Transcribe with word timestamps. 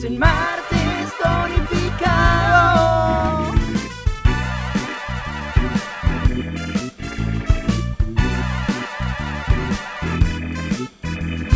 En 0.00 0.16
martes 0.16 1.12
tonificado. 1.20 2.72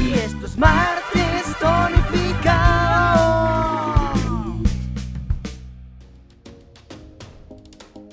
Y 0.01 0.13
esto 0.15 0.47
es 0.47 0.59
martes 0.59 1.57
tonificado. 1.61 2.53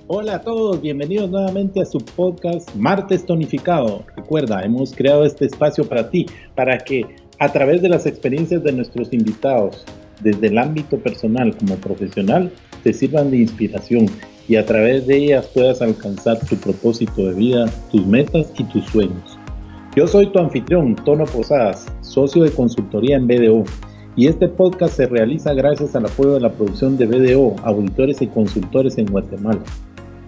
Hola 0.06 0.36
a 0.36 0.42
todos, 0.42 0.80
bienvenidos 0.80 1.32
nuevamente 1.32 1.82
a 1.82 1.86
su 1.86 1.98
podcast 1.98 2.76
Martes 2.76 3.26
Tonificado. 3.26 4.04
Recuerda, 4.16 4.62
hemos 4.62 4.94
creado 4.94 5.26
este 5.26 5.46
espacio 5.46 5.90
para 5.90 6.12
ti, 6.12 6.28
para 6.54 6.78
que 6.78 7.16
a 7.40 7.52
través 7.52 7.82
de 7.82 7.90
las 7.90 8.06
experiencias 8.06 8.62
de 8.64 8.74
nuestros 8.74 9.12
invitados, 9.12 9.86
desde 10.22 10.48
el 10.48 10.58
ámbito 10.58 10.98
personal 10.98 11.56
como 11.58 11.76
profesional, 11.76 12.52
te 12.84 12.94
sirvan 12.94 13.32
de 13.32 13.38
inspiración 13.38 14.08
y 14.48 14.56
a 14.56 14.66
través 14.66 15.06
de 15.06 15.18
ellas 15.18 15.48
puedas 15.54 15.82
alcanzar 15.82 16.40
tu 16.48 16.56
propósito 16.56 17.28
de 17.28 17.34
vida, 17.34 17.66
tus 17.92 18.06
metas 18.06 18.52
y 18.58 18.64
tus 18.64 18.86
sueños. 18.86 19.38
Yo 19.96 20.08
soy 20.08 20.28
tu 20.28 20.40
anfitrión, 20.40 20.96
Tono 20.96 21.26
Posadas, 21.26 21.86
socio 22.02 22.44
de 22.44 22.52
consultoría 22.52 23.18
en 23.18 23.28
BDO, 23.28 23.64
y 24.16 24.28
este 24.28 24.48
podcast 24.48 24.96
se 24.96 25.08
realiza 25.08 25.54
gracias 25.54 25.96
al 25.96 26.06
apoyo 26.06 26.34
de 26.34 26.42
la 26.42 26.52
producción 26.52 26.98
de 26.98 27.06
BDO, 27.06 27.56
auditores 27.64 28.22
y 28.22 28.28
consultores 28.28 28.98
en 28.98 29.06
Guatemala. 29.06 29.62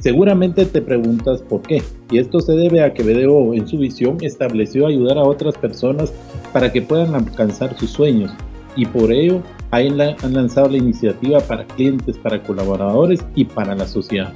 Seguramente 0.01 0.65
te 0.65 0.81
preguntas 0.81 1.41
por 1.41 1.61
qué, 1.61 1.81
y 2.09 2.17
esto 2.17 2.39
se 2.39 2.53
debe 2.53 2.83
a 2.83 2.93
que 2.93 3.03
BDO 3.03 3.53
en 3.53 3.67
su 3.67 3.77
visión 3.77 4.17
estableció 4.21 4.87
ayudar 4.87 5.17
a 5.17 5.23
otras 5.23 5.55
personas 5.55 6.11
para 6.53 6.71
que 6.71 6.81
puedan 6.81 7.13
alcanzar 7.13 7.77
sus 7.77 7.91
sueños, 7.91 8.31
y 8.76 8.85
por 8.85 9.11
ello 9.11 9.41
han 9.71 10.33
lanzado 10.33 10.69
la 10.69 10.77
iniciativa 10.77 11.39
para 11.39 11.65
clientes, 11.65 12.17
para 12.17 12.43
colaboradores 12.43 13.23
y 13.35 13.45
para 13.45 13.73
la 13.75 13.87
sociedad. 13.87 14.33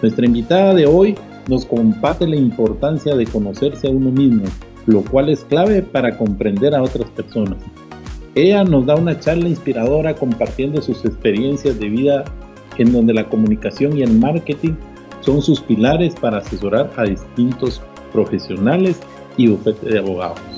Nuestra 0.00 0.26
invitada 0.26 0.74
de 0.74 0.86
hoy 0.86 1.16
nos 1.48 1.66
comparte 1.66 2.26
la 2.26 2.36
importancia 2.36 3.16
de 3.16 3.26
conocerse 3.26 3.88
a 3.88 3.90
uno 3.90 4.10
mismo, 4.10 4.44
lo 4.86 5.02
cual 5.02 5.28
es 5.28 5.44
clave 5.44 5.82
para 5.82 6.16
comprender 6.16 6.74
a 6.74 6.82
otras 6.82 7.10
personas. 7.10 7.58
Ella 8.34 8.62
nos 8.62 8.86
da 8.86 8.94
una 8.94 9.18
charla 9.18 9.48
inspiradora 9.48 10.14
compartiendo 10.14 10.80
sus 10.80 11.04
experiencias 11.04 11.80
de 11.80 11.88
vida 11.88 12.24
en 12.76 12.92
donde 12.92 13.12
la 13.12 13.28
comunicación 13.28 13.98
y 13.98 14.02
el 14.02 14.12
marketing 14.12 14.74
son 15.20 15.42
sus 15.42 15.60
pilares 15.60 16.14
para 16.14 16.38
asesorar 16.38 16.90
a 16.96 17.02
distintos 17.02 17.82
profesionales 18.12 19.00
y 19.36 19.48
bufetes 19.48 19.90
de 19.90 19.98
abogados. 19.98 20.57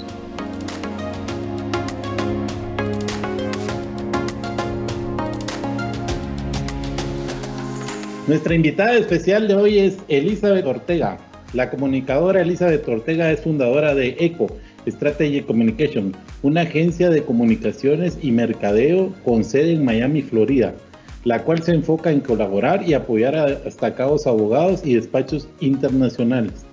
Nuestra 8.31 8.55
invitada 8.55 8.97
especial 8.97 9.49
de 9.49 9.57
hoy 9.57 9.81
es 9.81 9.99
Elizabeth 10.07 10.65
Ortega. 10.65 11.19
La 11.53 11.69
comunicadora 11.69 12.43
Elizabeth 12.43 12.87
Ortega 12.87 13.33
es 13.33 13.41
fundadora 13.41 13.93
de 13.93 14.15
ECO, 14.21 14.47
Strategy 14.87 15.41
Communication, 15.41 16.15
una 16.45 16.61
agencia 16.61 17.11
de 17.11 17.25
comunicaciones 17.25 18.17
y 18.23 18.31
mercadeo 18.31 19.13
con 19.25 19.43
sede 19.43 19.73
en 19.73 19.85
Miami, 19.85 20.23
Florida, 20.23 20.77
la 21.25 21.43
cual 21.43 21.61
se 21.65 21.75
enfoca 21.75 22.13
en 22.13 22.21
colaborar 22.21 22.89
y 22.89 22.95
apoyar 22.95 23.35
a 23.35 23.47
destacados 23.47 24.29
abogados 24.29 24.83
y 24.85 24.95
despachos 24.95 25.49
internacionales. 25.59 26.65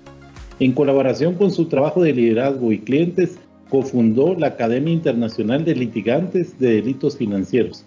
En 0.60 0.70
colaboración 0.70 1.34
con 1.34 1.50
su 1.50 1.64
trabajo 1.64 2.04
de 2.04 2.12
liderazgo 2.12 2.70
y 2.70 2.78
clientes, 2.78 3.36
cofundó 3.68 4.36
la 4.36 4.46
Academia 4.46 4.94
Internacional 4.94 5.64
de 5.64 5.74
Litigantes 5.74 6.56
de 6.60 6.74
Delitos 6.74 7.16
Financieros 7.16 7.84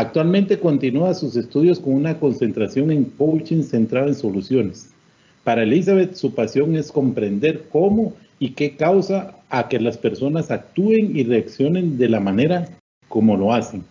Actualmente 0.00 0.58
continúa 0.58 1.12
sus 1.12 1.36
estudios 1.36 1.78
con 1.78 1.92
una 1.92 2.18
concentración 2.18 2.90
en 2.90 3.04
coaching 3.04 3.62
centrado 3.62 4.08
en 4.08 4.14
soluciones. 4.14 4.94
Para 5.44 5.62
Elizabeth, 5.62 6.14
su 6.14 6.34
pasión 6.34 6.74
es 6.74 6.90
comprender 6.90 7.64
cómo 7.70 8.14
y 8.38 8.52
qué 8.52 8.76
causa 8.76 9.36
a 9.50 9.68
que 9.68 9.78
las 9.78 9.98
personas 9.98 10.50
actúen 10.50 11.14
y 11.14 11.24
reaccionen 11.24 11.98
de 11.98 12.08
la 12.08 12.18
manera 12.18 12.66
como 13.08 13.36
lo 13.36 13.52
hacen. 13.52 13.84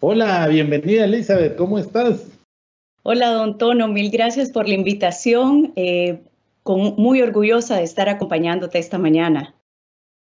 Hola, 0.00 0.48
bienvenida 0.48 1.04
Elizabeth, 1.04 1.54
¿cómo 1.56 1.78
estás? 1.78 2.28
Hola, 3.02 3.32
don 3.32 3.58
Tono, 3.58 3.88
mil 3.88 4.10
gracias 4.10 4.50
por 4.50 4.66
la 4.66 4.74
invitación. 4.74 5.74
Eh, 5.76 6.18
con, 6.62 6.94
muy 6.96 7.20
orgullosa 7.20 7.76
de 7.76 7.82
estar 7.82 8.08
acompañándote 8.08 8.78
esta 8.78 8.96
mañana. 8.96 9.54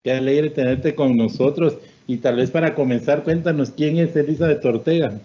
Qué 0.04 0.12
alegre 0.12 0.50
tenerte 0.50 0.96
con 0.96 1.16
nosotros. 1.16 1.78
Y 2.08 2.18
tal 2.18 2.36
vez 2.36 2.52
para 2.52 2.76
comenzar, 2.76 3.24
cuéntanos 3.24 3.72
quién 3.72 3.98
es 3.98 4.16
Elizabeth 4.16 4.64
Ortega. 4.66 5.20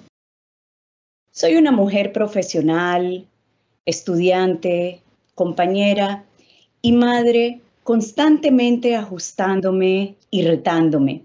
Soy 1.32 1.56
una 1.56 1.72
mujer 1.72 2.12
profesional, 2.12 3.26
estudiante, 3.84 5.00
compañera 5.34 6.24
y 6.82 6.92
madre 6.92 7.60
constantemente 7.82 8.96
ajustándome 8.96 10.16
y 10.30 10.42
retándome. 10.42 11.22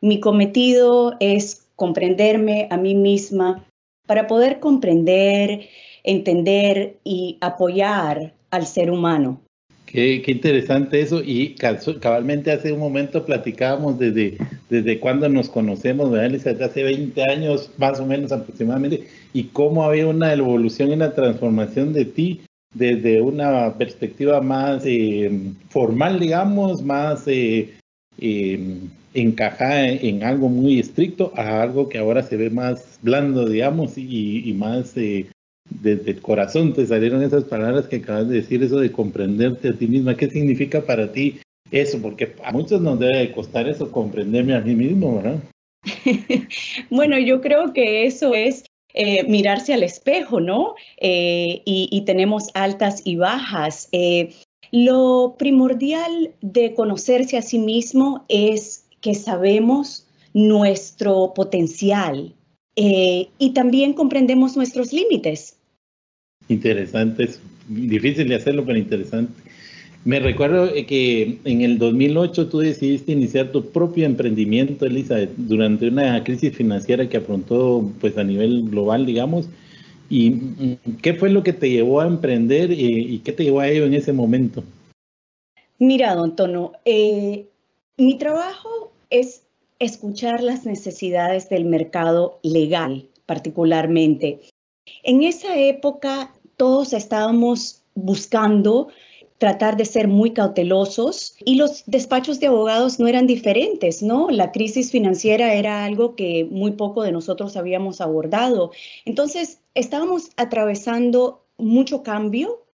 Mi 0.00 0.20
cometido 0.20 1.16
es 1.20 1.66
comprenderme 1.76 2.68
a 2.70 2.76
mí 2.76 2.94
misma 2.94 3.64
para 4.06 4.26
poder 4.26 4.60
comprender, 4.60 5.68
entender 6.04 6.96
y 7.04 7.38
apoyar 7.40 8.34
al 8.50 8.66
ser 8.66 8.90
humano. 8.90 9.40
Qué, 9.86 10.22
interesante 10.26 11.00
eso. 11.00 11.22
Y 11.24 11.54
cabalmente 12.00 12.50
hace 12.50 12.72
un 12.72 12.80
momento 12.80 13.24
platicábamos 13.24 13.98
desde, 13.98 14.38
desde 14.72 15.00
cuando 15.00 15.28
nos 15.28 15.50
conocemos, 15.50 16.10
¿verdad? 16.10 16.62
Hace 16.62 16.82
20 16.82 17.22
años, 17.24 17.70
más 17.76 18.00
o 18.00 18.06
menos 18.06 18.32
aproximadamente, 18.32 19.06
y 19.34 19.44
cómo 19.44 19.84
había 19.84 20.06
una 20.06 20.32
evolución 20.32 20.88
y 20.88 20.94
una 20.94 21.12
transformación 21.12 21.92
de 21.92 22.06
ti 22.06 22.40
desde 22.74 23.20
una 23.20 23.74
perspectiva 23.76 24.40
más 24.40 24.84
eh, 24.86 25.30
formal, 25.68 26.18
digamos, 26.18 26.82
más 26.82 27.24
eh, 27.26 27.74
eh, 28.18 28.78
encajada 29.12 29.88
en 29.90 30.24
algo 30.24 30.48
muy 30.48 30.80
estricto, 30.80 31.34
a 31.36 31.60
algo 31.60 31.90
que 31.90 31.98
ahora 31.98 32.22
se 32.22 32.38
ve 32.38 32.48
más 32.48 32.98
blando, 33.02 33.46
digamos, 33.46 33.98
y, 33.98 34.48
y 34.48 34.54
más 34.54 34.94
desde 34.94 36.10
el 36.10 36.22
corazón 36.22 36.72
te 36.72 36.86
salieron 36.86 37.22
esas 37.22 37.44
palabras 37.44 37.88
que 37.88 37.96
acabas 37.96 38.26
de 38.30 38.36
decir, 38.36 38.62
eso 38.62 38.80
de 38.80 38.90
comprenderte 38.90 39.68
a 39.68 39.74
ti 39.74 39.86
misma. 39.86 40.16
¿Qué 40.16 40.30
significa 40.30 40.80
para 40.80 41.12
ti 41.12 41.40
eso? 41.72 42.00
Porque 42.00 42.36
a 42.44 42.52
muchos 42.52 42.80
nos 42.80 42.98
debe 42.98 43.32
costar 43.32 43.68
eso, 43.68 43.90
comprenderme 43.90 44.54
a 44.54 44.60
mí 44.60 44.74
mismo, 44.74 45.16
¿verdad? 45.16 45.42
bueno, 46.90 47.18
yo 47.18 47.40
creo 47.40 47.72
que 47.72 48.06
eso 48.06 48.34
es 48.34 48.64
eh, 48.94 49.24
mirarse 49.26 49.72
al 49.72 49.82
espejo, 49.82 50.40
¿no? 50.40 50.74
Eh, 50.98 51.62
y, 51.64 52.02
tenemos 52.04 52.48
altas 52.54 53.02
y 53.04 53.16
bajas. 53.16 53.88
Eh, 53.92 54.34
lo 54.70 55.36
primordial 55.38 56.32
de 56.40 56.74
conocerse 56.74 57.36
a 57.36 57.42
sí 57.42 57.58
mismo 57.58 58.24
es 58.28 58.86
que 59.00 59.14
sabemos 59.14 60.06
nuestro 60.34 61.32
potencial 61.34 62.34
y 62.74 63.50
también 63.52 63.92
comprendemos 63.92 64.56
nuestros 64.56 64.94
límites. 64.94 65.58
Interesante, 66.48 67.24
es 67.24 67.40
difícil 67.68 68.28
de 68.28 68.36
hacerlo, 68.36 68.64
pero 68.64 68.78
interesante. 68.78 69.41
Me 70.04 70.18
recuerdo 70.18 70.72
que 70.88 71.38
en 71.44 71.60
el 71.60 71.78
2008 71.78 72.48
tú 72.48 72.58
decidiste 72.58 73.12
iniciar 73.12 73.52
tu 73.52 73.70
propio 73.70 74.04
emprendimiento, 74.04 74.84
Elisa, 74.84 75.16
durante 75.36 75.88
una 75.88 76.24
crisis 76.24 76.56
financiera 76.56 77.08
que 77.08 77.18
afrontó 77.18 77.88
pues 78.00 78.18
a 78.18 78.24
nivel 78.24 78.68
global, 78.68 79.06
digamos. 79.06 79.48
¿Y 80.10 80.76
qué 81.00 81.14
fue 81.14 81.30
lo 81.30 81.42
que 81.42 81.52
te 81.52 81.70
llevó 81.70 82.00
a 82.00 82.06
emprender 82.06 82.72
y, 82.72 83.20
qué 83.20 83.32
te 83.32 83.44
llevó 83.44 83.60
a 83.60 83.68
ello 83.68 83.86
en 83.86 83.94
ese 83.94 84.12
momento? 84.12 84.64
Mira, 85.78 86.14
don 86.14 86.34
Tono, 86.36 86.72
eh, 86.84 87.46
mi 87.96 88.18
trabajo 88.18 88.92
es 89.08 89.44
escuchar 89.78 90.42
las 90.42 90.66
necesidades 90.66 91.48
del 91.48 91.64
mercado 91.64 92.40
legal, 92.42 93.06
particularmente. 93.24 94.40
En 95.02 95.22
esa 95.22 95.58
época 95.58 96.32
todos 96.56 96.92
estábamos 96.92 97.82
buscando 97.94 98.88
tratar 99.42 99.76
de 99.76 99.86
ser 99.86 100.06
muy 100.06 100.30
cautelosos 100.30 101.34
y 101.44 101.56
los 101.56 101.82
despachos 101.86 102.38
de 102.38 102.46
abogados 102.46 103.00
no 103.00 103.08
eran 103.08 103.26
diferentes, 103.26 104.00
¿no? 104.00 104.30
La 104.30 104.52
crisis 104.52 104.92
financiera 104.92 105.54
era 105.54 105.84
algo 105.84 106.14
que 106.14 106.46
muy 106.48 106.70
poco 106.70 107.02
de 107.02 107.10
nosotros 107.10 107.56
habíamos 107.56 108.00
abordado. 108.00 108.70
Entonces, 109.04 109.58
estábamos 109.74 110.30
atravesando 110.36 111.44
mucho 111.58 112.04
cambio, 112.04 112.68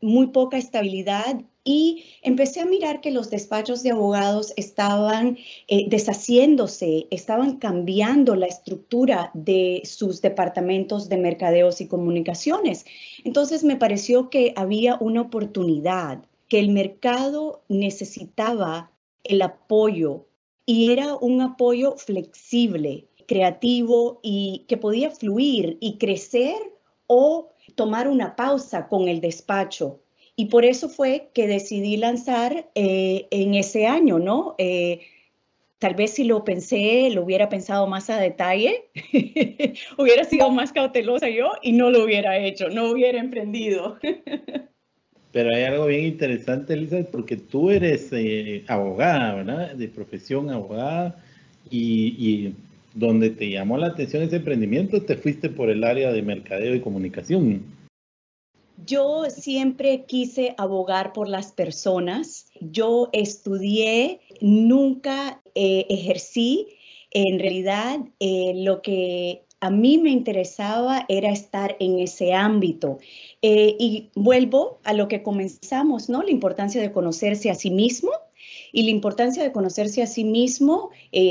muy 0.00 0.28
poca 0.28 0.56
estabilidad 0.56 1.42
y 1.64 2.04
empecé 2.22 2.60
a 2.60 2.66
mirar 2.66 3.00
que 3.00 3.10
los 3.10 3.30
despachos 3.30 3.82
de 3.82 3.90
abogados 3.90 4.52
estaban 4.56 5.38
eh, 5.66 5.86
deshaciéndose, 5.88 7.06
estaban 7.10 7.56
cambiando 7.56 8.36
la 8.36 8.46
estructura 8.46 9.30
de 9.34 9.82
sus 9.84 10.22
departamentos 10.22 11.08
de 11.08 11.18
mercadeos 11.18 11.80
y 11.80 11.88
comunicaciones. 11.88 12.86
Entonces 13.24 13.64
me 13.64 13.76
pareció 13.76 14.30
que 14.30 14.52
había 14.56 14.96
una 15.00 15.22
oportunidad, 15.22 16.24
que 16.48 16.58
el 16.58 16.70
mercado 16.70 17.62
necesitaba 17.68 18.90
el 19.24 19.42
apoyo 19.42 20.26
y 20.64 20.92
era 20.92 21.14
un 21.16 21.42
apoyo 21.42 21.96
flexible 21.96 23.08
creativo 23.28 24.18
y 24.22 24.64
que 24.66 24.78
podía 24.78 25.10
fluir 25.10 25.76
y 25.80 25.98
crecer 25.98 26.56
o 27.06 27.50
tomar 27.76 28.08
una 28.08 28.34
pausa 28.34 28.88
con 28.88 29.06
el 29.06 29.20
despacho. 29.20 30.00
Y 30.38 30.44
por 30.44 30.64
eso 30.64 30.88
fue 30.88 31.30
que 31.34 31.48
decidí 31.48 31.96
lanzar 31.96 32.70
eh, 32.76 33.26
en 33.32 33.54
ese 33.54 33.88
año, 33.88 34.20
¿no? 34.20 34.54
Eh, 34.58 35.00
tal 35.80 35.96
vez 35.96 36.12
si 36.12 36.22
lo 36.22 36.44
pensé, 36.44 37.10
lo 37.10 37.24
hubiera 37.24 37.48
pensado 37.48 37.88
más 37.88 38.08
a 38.08 38.20
detalle, 38.20 38.84
hubiera 39.98 40.22
sido 40.22 40.48
más 40.52 40.72
cautelosa 40.72 41.28
yo 41.28 41.50
y 41.60 41.72
no 41.72 41.90
lo 41.90 42.04
hubiera 42.04 42.38
hecho, 42.38 42.68
no 42.68 42.88
hubiera 42.88 43.18
emprendido. 43.18 43.98
Pero 45.32 45.52
hay 45.52 45.64
algo 45.64 45.86
bien 45.86 46.04
interesante, 46.04 46.74
Elizabeth, 46.74 47.10
porque 47.10 47.36
tú 47.36 47.70
eres 47.70 48.08
eh, 48.12 48.62
abogada, 48.68 49.34
¿verdad? 49.34 49.74
De 49.74 49.88
profesión 49.88 50.50
abogada 50.50 51.20
y, 51.68 52.14
y, 52.16 52.54
donde 52.94 53.30
te 53.30 53.50
llamó 53.50 53.76
la 53.76 53.88
atención 53.88 54.22
ese 54.22 54.36
emprendimiento, 54.36 55.02
te 55.02 55.16
fuiste 55.16 55.48
por 55.48 55.68
el 55.68 55.82
área 55.82 56.12
de 56.12 56.22
mercadeo 56.22 56.76
y 56.76 56.80
comunicación. 56.80 57.76
Yo 58.84 59.24
siempre 59.28 60.04
quise 60.04 60.54
abogar 60.56 61.12
por 61.12 61.28
las 61.28 61.52
personas. 61.52 62.46
Yo 62.60 63.08
estudié, 63.12 64.20
nunca 64.40 65.42
eh, 65.54 65.86
ejercí. 65.88 66.68
En 67.10 67.40
realidad, 67.40 67.98
eh, 68.20 68.52
lo 68.54 68.80
que 68.80 69.44
a 69.60 69.70
mí 69.70 69.98
me 69.98 70.10
interesaba 70.10 71.04
era 71.08 71.30
estar 71.32 71.76
en 71.80 71.98
ese 71.98 72.34
ámbito. 72.34 72.98
Eh, 73.42 73.74
y 73.80 74.10
vuelvo 74.14 74.78
a 74.84 74.92
lo 74.92 75.08
que 75.08 75.24
comenzamos, 75.24 76.08
¿no? 76.08 76.22
La 76.22 76.30
importancia 76.30 76.80
de 76.80 76.92
conocerse 76.92 77.50
a 77.50 77.56
sí 77.56 77.70
mismo 77.70 78.12
y 78.72 78.84
la 78.84 78.90
importancia 78.90 79.42
de 79.42 79.50
conocerse 79.50 80.02
a 80.02 80.06
sí 80.06 80.22
mismo, 80.22 80.90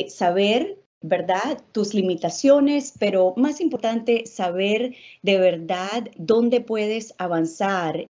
saber, 0.09 0.77
¿verdad? 1.07 1.63
Tus 1.71 1.93
limitaciones, 1.93 2.93
pero 2.99 3.33
más 3.37 3.61
importante, 3.61 4.25
saber 4.25 4.95
de 5.21 5.39
verdad 5.39 6.09
dónde 6.17 6.61
puedes 6.61 7.13
avanzar 7.17 8.05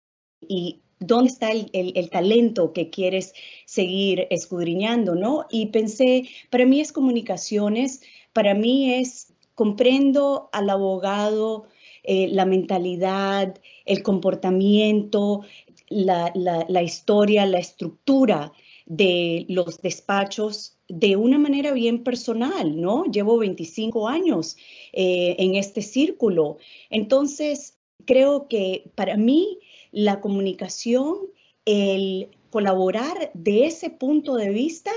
y 0.41 0.81
dónde 0.99 1.31
está 1.31 1.51
el, 1.51 1.69
el, 1.73 2.09
talento 2.09 2.73
que 2.73 2.89
quieres 2.89 3.33
seguir 3.65 4.27
escudriñando, 4.29 5.15
¿no? 5.15 5.45
Y 5.49 5.67
pensé, 5.67 6.29
para 6.49 6.65
mí 6.65 6.79
es 6.79 6.91
comunicaciones, 6.91 8.01
para 8.31 8.53
mí 8.53 8.93
es 8.93 9.33
comprendo 9.55 10.49
al 10.53 10.69
abogado, 10.69 11.65
eh, 12.03 12.27
la 12.29 12.45
mentalidad, 12.45 13.55
el 13.85 14.03
comportamiento, 14.03 15.41
la, 15.89 16.31
la, 16.35 16.65
la, 16.67 16.81
historia, 16.81 17.45
la 17.45 17.59
estructura 17.59 18.51
de 18.85 19.45
los 19.49 19.81
despachos 19.81 20.77
de 20.95 21.15
una 21.15 21.39
manera 21.39 21.71
bien 21.73 22.03
personal, 22.03 22.79
¿no? 22.79 23.05
Llevo 23.05 23.39
25 23.39 24.07
años 24.07 24.57
eh, 24.91 25.35
en 25.39 25.55
este 25.55 25.81
círculo. 25.81 26.57
Entonces, 26.91 27.79
creo 28.05 28.47
que 28.47 28.91
para 28.93 29.17
mí 29.17 29.57
la 29.91 30.21
comunicación, 30.21 31.15
el 31.65 32.27
colaborar 32.51 33.31
de 33.33 33.65
ese 33.65 33.89
punto 33.89 34.35
de 34.35 34.49
vista 34.49 34.91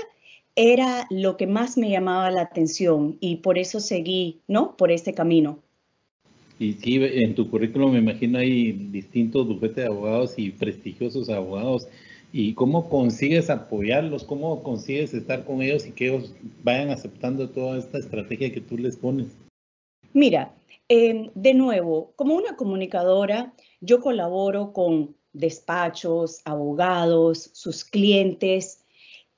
era 0.55 1.07
lo 1.09 1.35
que 1.35 1.47
más 1.47 1.77
me 1.79 1.89
llamaba 1.89 2.29
la 2.29 2.41
atención 2.41 3.17
y 3.19 3.37
por 3.37 3.57
eso 3.57 3.79
seguí, 3.79 4.41
¿no? 4.47 4.77
Por 4.77 4.91
este 4.91 5.13
camino. 5.13 5.63
Y 6.59 6.73
sí, 6.73 6.99
en 7.01 7.33
tu 7.33 7.49
currículum 7.49 7.93
me 7.93 7.99
imagino 7.99 8.37
hay 8.37 8.71
distintos 8.71 9.47
bufetes 9.47 9.77
de 9.77 9.85
abogados 9.85 10.35
y 10.37 10.51
prestigiosos 10.51 11.29
abogados. 11.29 11.87
¿Y 12.39 12.53
cómo 12.53 12.87
consigues 12.87 13.49
apoyarlos? 13.49 14.23
¿Cómo 14.23 14.61
consigues 14.61 15.11
estar 15.15 15.43
con 15.43 15.63
ellos 15.63 15.87
y 15.87 15.91
que 15.91 16.09
ellos 16.09 16.35
vayan 16.61 16.91
aceptando 16.91 17.49
toda 17.49 17.79
esta 17.79 17.97
estrategia 17.97 18.53
que 18.53 18.61
tú 18.61 18.77
les 18.77 18.95
pones? 18.95 19.29
Mira, 20.13 20.55
eh, 20.87 21.31
de 21.33 21.53
nuevo, 21.55 22.13
como 22.15 22.35
una 22.35 22.55
comunicadora, 22.55 23.55
yo 23.81 24.01
colaboro 24.01 24.71
con 24.71 25.15
despachos, 25.33 26.41
abogados, 26.45 27.49
sus 27.53 27.83
clientes, 27.83 28.85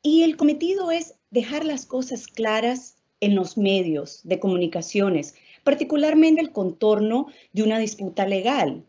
y 0.04 0.24
el 0.24 0.36
cometido 0.36 0.92
es 0.92 1.16
dejar 1.32 1.64
las 1.64 1.86
cosas 1.86 2.28
claras 2.28 2.98
en 3.22 3.34
los 3.34 3.58
medios 3.58 4.20
de 4.26 4.42
comunicaciones, 4.42 5.36
particularmente 5.64 6.42
el 6.42 6.52
contorno 6.52 7.28
de 7.54 7.64
una 7.64 7.80
disputa 7.80 8.28
legal. 8.28 8.84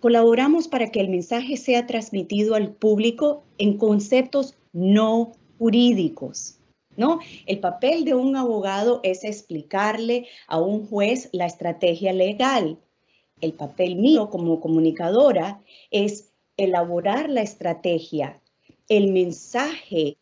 Colaboramos 0.00 0.68
para 0.68 0.90
que 0.90 1.00
el 1.00 1.08
mensaje 1.08 1.56
sea 1.56 1.86
transmitido 1.86 2.54
al 2.54 2.72
público 2.72 3.44
en 3.58 3.78
conceptos 3.78 4.54
no 4.72 5.32
jurídicos. 5.58 6.58
¿No? 6.96 7.18
El 7.46 7.58
papel 7.58 8.04
de 8.04 8.14
un 8.14 8.36
abogado 8.36 9.00
es 9.02 9.24
explicarle 9.24 10.28
a 10.46 10.60
un 10.60 10.86
juez 10.86 11.28
la 11.32 11.46
estrategia 11.46 12.12
legal. 12.12 12.78
El 13.40 13.52
papel 13.52 13.96
mío 13.96 14.30
como 14.30 14.60
comunicadora 14.60 15.60
es 15.90 16.32
elaborar 16.56 17.28
la 17.30 17.42
estrategia, 17.42 18.40
el 18.88 19.12
mensaje 19.12 20.18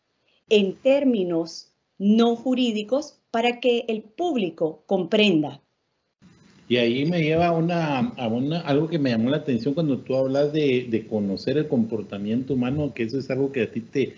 en 0.49 0.75
términos 0.75 1.71
no 1.97 2.35
jurídicos 2.35 3.19
para 3.31 3.59
que 3.59 3.85
el 3.87 4.01
público 4.03 4.83
comprenda. 4.87 5.61
Y 6.73 6.77
ahí 6.77 7.05
me 7.05 7.21
lleva 7.21 7.49
a 7.49 7.51
una, 7.51 7.99
a 7.99 8.27
una, 8.27 8.61
algo 8.61 8.87
que 8.87 8.97
me 8.97 9.11
llamó 9.11 9.29
la 9.29 9.37
atención 9.37 9.75
cuando 9.75 9.99
tú 9.99 10.15
hablas 10.15 10.51
de, 10.53 10.87
de, 10.89 11.05
conocer 11.05 11.55
el 11.55 11.67
comportamiento 11.67 12.55
humano, 12.55 12.95
que 12.95 13.03
eso 13.03 13.19
es 13.19 13.29
algo 13.29 13.51
que 13.51 13.61
a 13.61 13.71
ti 13.71 13.81
te, 13.81 14.15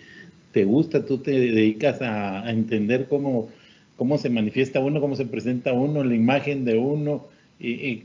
te 0.52 0.64
gusta, 0.64 1.04
tú 1.04 1.18
te 1.18 1.32
dedicas 1.32 2.00
a, 2.00 2.46
a, 2.46 2.50
entender 2.50 3.08
cómo, 3.08 3.50
cómo 3.96 4.16
se 4.16 4.30
manifiesta 4.30 4.80
uno, 4.80 5.02
cómo 5.02 5.16
se 5.16 5.26
presenta 5.26 5.74
uno, 5.74 6.02
la 6.02 6.14
imagen 6.14 6.64
de 6.64 6.78
uno. 6.78 7.26
Y, 7.60 7.72
y... 7.72 8.04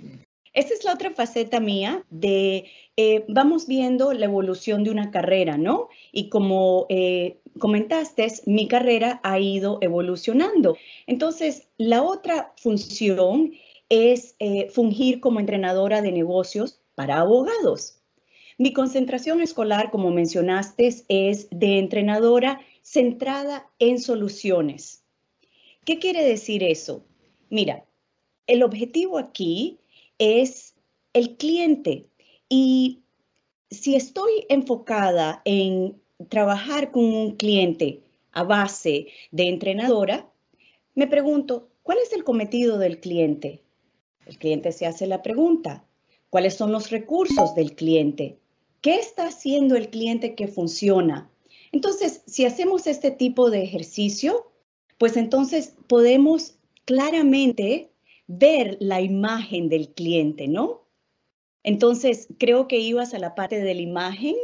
Esta 0.53 0.73
es 0.73 0.83
la 0.83 0.95
otra 0.95 1.11
faceta 1.11 1.61
mía 1.61 2.03
de, 2.09 2.65
eh, 2.97 3.23
vamos 3.29 3.67
viendo 3.67 4.11
la 4.11 4.25
evolución 4.25 4.83
de 4.83 4.91
una 4.91 5.11
carrera, 5.11 5.57
¿no? 5.57 5.87
Y 6.11 6.27
como 6.27 6.87
eh, 6.89 7.37
comentaste, 7.57 8.27
mi 8.47 8.67
carrera 8.67 9.21
ha 9.23 9.39
ido 9.39 9.77
evolucionando. 9.79 10.75
Entonces, 11.07 11.69
la 11.77 12.03
otra 12.03 12.51
función 12.57 13.53
es 13.91 14.35
eh, 14.39 14.69
fungir 14.69 15.19
como 15.19 15.41
entrenadora 15.41 16.01
de 16.01 16.13
negocios 16.13 16.79
para 16.95 17.19
abogados. 17.19 17.99
Mi 18.57 18.71
concentración 18.71 19.41
escolar, 19.41 19.91
como 19.91 20.11
mencionaste, 20.11 20.87
es 21.09 21.49
de 21.51 21.77
entrenadora 21.77 22.61
centrada 22.83 23.69
en 23.79 23.99
soluciones. 23.99 25.03
¿Qué 25.83 25.99
quiere 25.99 26.23
decir 26.23 26.63
eso? 26.63 27.03
Mira, 27.49 27.85
el 28.47 28.63
objetivo 28.63 29.17
aquí 29.17 29.79
es 30.17 30.73
el 31.13 31.35
cliente 31.35 32.07
y 32.47 33.01
si 33.69 33.95
estoy 33.95 34.45
enfocada 34.47 35.41
en 35.43 36.01
trabajar 36.29 36.91
con 36.91 37.03
un 37.03 37.35
cliente 37.35 38.03
a 38.31 38.43
base 38.43 39.07
de 39.31 39.49
entrenadora, 39.49 40.31
me 40.95 41.07
pregunto, 41.07 41.67
¿cuál 41.83 41.97
es 41.97 42.13
el 42.13 42.23
cometido 42.23 42.77
del 42.77 43.01
cliente? 43.01 43.60
El 44.31 44.37
cliente 44.37 44.71
se 44.71 44.85
hace 44.85 45.07
la 45.07 45.21
pregunta, 45.21 45.83
¿cuáles 46.29 46.53
son 46.53 46.71
los 46.71 46.89
recursos 46.89 47.53
del 47.53 47.75
cliente? 47.75 48.39
¿Qué 48.79 48.95
está 48.95 49.25
haciendo 49.27 49.75
el 49.75 49.89
cliente 49.89 50.35
que 50.35 50.47
funciona? 50.47 51.29
Entonces, 51.73 52.23
si 52.27 52.45
hacemos 52.45 52.87
este 52.87 53.11
tipo 53.11 53.49
de 53.49 53.61
ejercicio, 53.61 54.49
pues 54.97 55.17
entonces 55.17 55.75
podemos 55.87 56.55
claramente 56.85 57.91
ver 58.27 58.77
la 58.79 59.01
imagen 59.01 59.67
del 59.67 59.89
cliente, 59.89 60.47
¿no? 60.47 60.87
Entonces, 61.63 62.29
creo 62.39 62.69
que 62.69 62.79
ibas 62.79 63.13
a 63.13 63.19
la 63.19 63.35
parte 63.35 63.59
de 63.59 63.75
la 63.75 63.81
imagen 63.81 64.37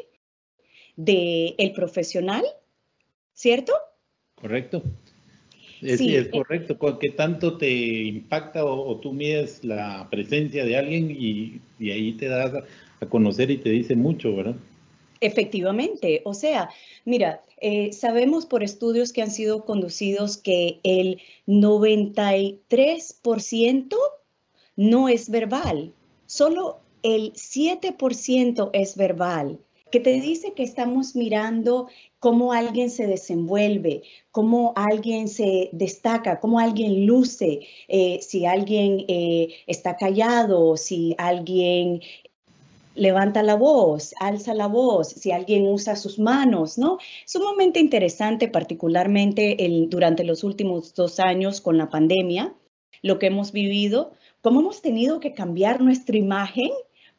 del 0.98 1.56
el 1.58 1.72
profesional, 1.72 2.44
¿cierto? 3.32 3.72
Correcto. 4.36 4.84
Es, 5.82 6.00
sí, 6.00 6.16
es 6.16 6.30
correcto. 6.30 6.78
¿Qué 7.00 7.10
tanto 7.10 7.58
te 7.58 7.72
impacta 7.72 8.66
o, 8.66 8.90
o, 8.90 8.98
tú 8.98 9.14
mides 9.14 9.64
la 9.64 10.08
presencia 10.10 10.66
de 10.66 10.78
alguien 10.78 11.12
y, 11.12 11.62
y 11.80 11.92
ahí 11.92 12.14
te 12.14 12.28
das 12.28 12.54
a, 12.54 12.64
a, 13.00 13.10
conocer 13.10 13.52
y 13.52 13.58
te 13.58 13.70
dice 13.70 13.96
mucho, 13.96 14.36
¿verdad? 14.36 14.56
Efectivamente. 15.20 16.22
O 16.26 16.34
sea, 16.34 16.70
mira, 17.06 17.44
eh, 17.60 17.92
sabemos 17.92 18.46
por 18.46 18.64
estudios 18.64 19.14
que 19.14 19.22
han 19.22 19.32
sido 19.32 19.66
conducidos 19.66 20.38
que 20.38 20.80
el 20.84 21.20
93% 21.48 23.96
no 24.76 25.10
es 25.10 25.30
verbal. 25.30 25.94
Solo 26.28 26.80
el 27.04 27.34
7% 27.34 28.70
es 28.74 28.98
verbal 28.98 29.60
que 29.92 30.00
te 30.00 30.20
dice 30.20 30.54
que 30.54 30.64
estamos 30.64 31.16
mirando 31.16 31.88
cómo 32.20 32.54
alguien 32.54 32.90
se 32.90 33.08
desenvuelve, 33.08 34.04
cómo 34.32 34.74
alguien 34.76 35.28
se 35.28 35.70
destaca, 35.72 36.40
cómo 36.40 36.60
alguien 36.60 37.06
luce, 37.06 37.62
eh, 37.88 38.20
si 38.22 38.46
alguien 38.46 39.06
eh, 39.08 39.50
está 39.68 39.98
callado, 39.98 40.78
si 40.78 41.16
alguien 41.18 42.02
levanta 42.96 43.44
la 43.44 43.56
voz, 43.56 44.14
alza 44.20 44.54
la 44.54 44.68
voz, 44.68 45.10
si 45.10 45.32
alguien 45.32 45.68
usa 45.68 45.96
sus 45.96 46.18
manos, 46.18 46.78
¿no? 46.78 46.98
Sumamente 47.26 47.80
interesante, 47.80 48.48
particularmente 48.48 49.56
durante 49.88 50.24
los 50.24 50.44
últimos 50.44 50.96
dos 50.96 51.20
años 51.20 51.62
con 51.62 51.78
la 51.78 51.90
pandemia, 51.90 52.56
lo 53.04 53.20
que 53.20 53.28
hemos 53.28 53.52
vivido, 53.52 54.14
cómo 54.42 54.62
hemos 54.62 54.82
tenido 54.82 55.20
que 55.20 55.34
cambiar 55.34 55.82
nuestra 55.82 56.18
imagen 56.18 56.72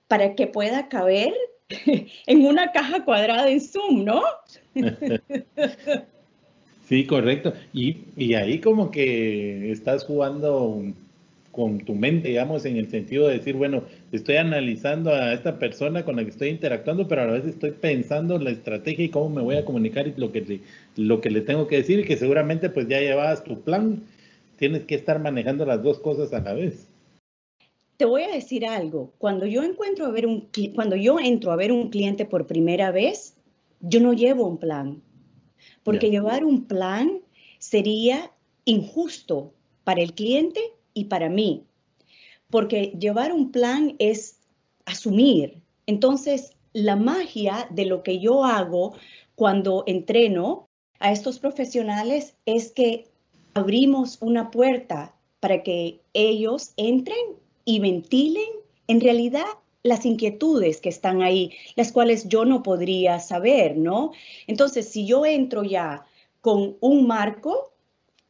para 0.09 0.35
que 0.35 0.49
pueda 0.49 0.89
caber 0.89 1.33
en 2.27 2.47
una 2.47 2.73
caja 2.73 3.05
cuadrada 3.05 3.49
en 3.51 3.61
Zoom, 3.61 4.05
¿no? 4.05 4.23
Sí, 6.89 7.05
correcto. 7.05 7.53
Y, 7.75 7.99
y, 8.17 8.33
ahí 8.33 8.61
como 8.61 8.91
que 8.91 9.71
estás 9.71 10.05
jugando 10.05 10.83
con 11.53 11.81
tu 11.81 11.95
mente, 11.95 12.29
digamos, 12.29 12.65
en 12.65 12.79
el 12.79 12.89
sentido 12.89 13.29
de 13.29 13.37
decir, 13.37 13.57
bueno, 13.57 13.83
estoy 14.11 14.37
analizando 14.37 15.13
a 15.13 15.35
esta 15.35 15.59
persona 15.59 16.03
con 16.07 16.17
la 16.17 16.25
que 16.25 16.31
estoy 16.31 16.49
interactuando, 16.49 17.07
pero 17.07 17.23
a 17.23 17.27
la 17.27 17.33
vez 17.35 17.45
estoy 17.45 17.73
pensando 17.73 18.39
la 18.39 18.51
estrategia 18.51 19.05
y 19.05 19.11
cómo 19.11 19.29
me 19.29 19.43
voy 19.43 19.57
a 19.57 19.67
comunicar 19.67 20.09
y 20.09 20.15
lo 20.17 20.33
que 20.33 20.41
le, 20.41 20.61
lo 20.97 21.21
que 21.21 21.29
le 21.31 21.43
tengo 21.43 21.67
que 21.67 21.77
decir 21.77 22.01
y 22.01 22.05
que 22.05 22.17
seguramente 22.17 22.71
pues 22.71 22.89
ya 22.89 23.01
llevabas 23.01 23.45
tu 23.45 23.61
plan. 23.61 24.05
Tienes 24.57 24.85
que 24.85 24.95
estar 24.95 25.21
manejando 25.21 25.67
las 25.67 25.83
dos 25.83 25.99
cosas 25.99 26.33
a 26.33 26.41
la 26.41 26.55
vez. 26.55 26.88
Te 27.99 28.05
voy 28.05 28.23
a 28.23 28.31
decir 28.31 28.65
algo. 28.65 29.13
Cuando 29.19 29.45
yo 29.45 29.65
encuentro 29.65 30.07
a 30.07 30.11
ver 30.11 30.25
un 30.25 30.49
cuando 30.77 30.95
yo 30.95 31.19
entro 31.19 31.51
a 31.51 31.57
ver 31.57 31.73
un 31.73 31.91
cliente 31.91 32.25
por 32.25 32.47
primera 32.47 32.93
vez, 32.93 33.37
yo 33.81 33.99
no 33.99 34.13
llevo 34.13 34.47
un 34.47 34.59
plan. 34.59 35.03
Porque 35.83 36.09
llevar 36.09 36.45
un 36.45 36.67
plan 36.67 37.21
sería 37.59 38.33
injusto 38.65 39.53
para 39.83 40.01
el 40.01 40.15
cliente 40.15 40.61
y 40.95 41.07
para 41.07 41.29
mí. 41.29 41.65
Porque 42.49 42.95
llevar 42.97 43.33
un 43.33 43.51
plan 43.51 43.97
es 43.99 44.39
asumir. 44.85 45.61
Entonces, 45.87 46.53
la 46.73 46.95
magia 46.95 47.67
de 47.71 47.85
lo 47.85 48.05
que 48.05 48.21
yo 48.21 48.45
hago 48.45 48.95
cuando 49.35 49.83
entreno 49.89 50.69
a 51.01 51.11
estos 51.11 51.41
profesionales 51.41 52.37
es 52.47 52.71
que 52.71 53.09
abrimos 53.55 54.19
una 54.21 54.53
puerta 54.53 55.17
para 55.41 55.65
que 55.65 56.01
ellos 56.13 56.75
entren 56.77 57.17
y 57.69 57.81
ventilen 57.81 58.49
en 58.87 59.03
realidad 59.03 59.45
las 59.83 60.07
inquietudes 60.07 60.81
que 60.81 60.89
están 60.89 61.21
ahí, 61.21 61.53
las 61.77 61.93
cuales 61.93 62.27
yo 62.27 62.47
no 62.47 62.63
podría 62.63 63.21
saber, 63.21 63.77
¿no? 63.77 64.13
Entonces, 64.47 64.89
si 64.89 65.05
yo 65.05 65.27
entro 65.27 65.65
ya 65.65 66.07
con 66.41 66.79
un 66.81 67.07
marco, 67.07 67.75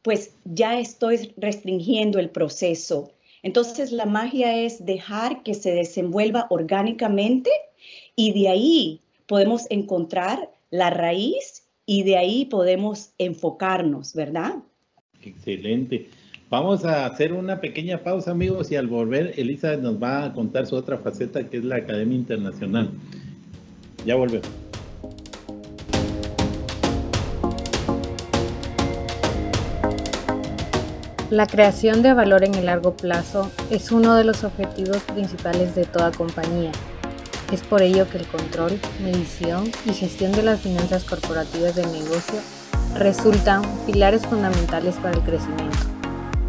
pues 0.01 0.33
ya 0.43 0.77
estoy 0.77 1.31
restringiendo 1.37 2.19
el 2.19 2.29
proceso. 2.29 3.13
Entonces, 3.41 3.93
la 3.93 4.05
magia 4.05 4.57
es 4.57 4.85
dejar 4.85 5.41
que 5.41 5.53
se 5.53 5.71
desenvuelva 5.71 6.47
orgánicamente 6.49 7.49
y 8.17 8.33
de 8.33 8.49
ahí 8.49 8.99
podemos 9.25 9.67
encontrar 9.69 10.51
la 10.69 10.89
raíz 10.89 11.63
y 11.85 12.03
de 12.03 12.17
ahí 12.17 12.43
podemos 12.43 13.11
enfocarnos, 13.17 14.13
¿verdad? 14.13 14.55
Excelente. 15.23 16.09
Vamos 16.49 16.83
a 16.83 17.05
hacer 17.05 17.33
una 17.33 17.61
pequeña 17.61 17.99
pausa, 17.99 18.31
amigos, 18.31 18.71
y 18.71 18.75
al 18.75 18.87
volver, 18.87 19.33
Elisa 19.37 19.77
nos 19.77 20.01
va 20.01 20.25
a 20.25 20.33
contar 20.33 20.65
su 20.65 20.75
otra 20.75 20.97
faceta, 20.97 21.43
que 21.43 21.57
es 21.57 21.63
la 21.63 21.75
Academia 21.75 22.17
Internacional. 22.17 22.89
Ya 24.03 24.15
volvemos. 24.15 24.49
La 31.29 31.45
creación 31.45 32.01
de 32.01 32.13
valor 32.13 32.43
en 32.43 32.55
el 32.55 32.65
largo 32.65 32.97
plazo 32.97 33.51
es 33.69 33.91
uno 33.91 34.15
de 34.15 34.23
los 34.23 34.43
objetivos 34.43 35.03
principales 35.03 35.75
de 35.75 35.85
toda 35.85 36.09
compañía. 36.09 36.71
Es 37.53 37.61
por 37.61 37.83
ello 37.83 38.09
que 38.09 38.17
el 38.17 38.25
control, 38.25 38.79
medición 39.03 39.65
y 39.85 39.93
gestión 39.93 40.31
de 40.31 40.41
las 40.41 40.61
finanzas 40.61 41.03
corporativas 41.03 41.75
del 41.75 41.91
negocio 41.91 42.39
resultan 42.95 43.61
pilares 43.85 44.25
fundamentales 44.25 44.95
para 44.95 45.15
el 45.15 45.21
crecimiento. 45.21 45.98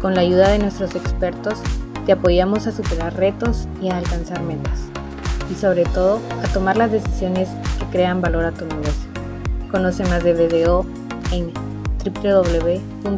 Con 0.01 0.15
la 0.15 0.21
ayuda 0.21 0.49
de 0.49 0.57
nuestros 0.57 0.95
expertos, 0.95 1.59
te 2.07 2.13
apoyamos 2.13 2.65
a 2.65 2.71
superar 2.71 3.15
retos 3.15 3.67
y 3.79 3.89
a 3.89 3.97
alcanzar 3.97 4.41
metas. 4.41 4.79
Y 5.51 5.55
sobre 5.55 5.83
todo, 5.83 6.19
a 6.43 6.47
tomar 6.47 6.75
las 6.75 6.91
decisiones 6.91 7.49
que 7.77 7.85
crean 7.91 8.19
valor 8.19 8.45
a 8.45 8.51
tu 8.51 8.65
negocio. 8.65 9.11
Conoce 9.69 10.03
más 10.05 10.23
de 10.23 10.33
BDO 10.33 10.87
en 11.31 11.53
www.bdo.com.gt. 12.03 13.11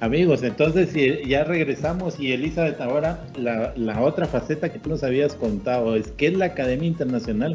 Amigos, 0.00 0.42
entonces 0.42 0.94
ya 1.26 1.44
regresamos 1.44 2.18
y 2.18 2.32
Elizabeth, 2.32 2.80
ahora 2.80 3.22
la, 3.36 3.74
la, 3.76 4.00
otra 4.00 4.26
faceta 4.26 4.72
que 4.72 4.78
tú 4.78 4.88
nos 4.88 5.04
habías 5.04 5.34
contado 5.34 5.94
es 5.94 6.10
que 6.12 6.28
es 6.28 6.34
la 6.34 6.46
Academia 6.46 6.88
Internacional 6.88 7.54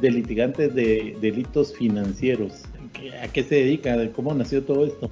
de 0.00 0.10
Litigantes 0.10 0.74
de 0.74 1.16
Delitos 1.22 1.74
Financieros. 1.74 2.64
¿A 3.22 3.28
qué 3.28 3.42
se 3.42 3.54
dedica? 3.54 3.96
¿Cómo 4.12 4.34
nació 4.34 4.62
todo 4.62 4.84
esto? 4.84 5.10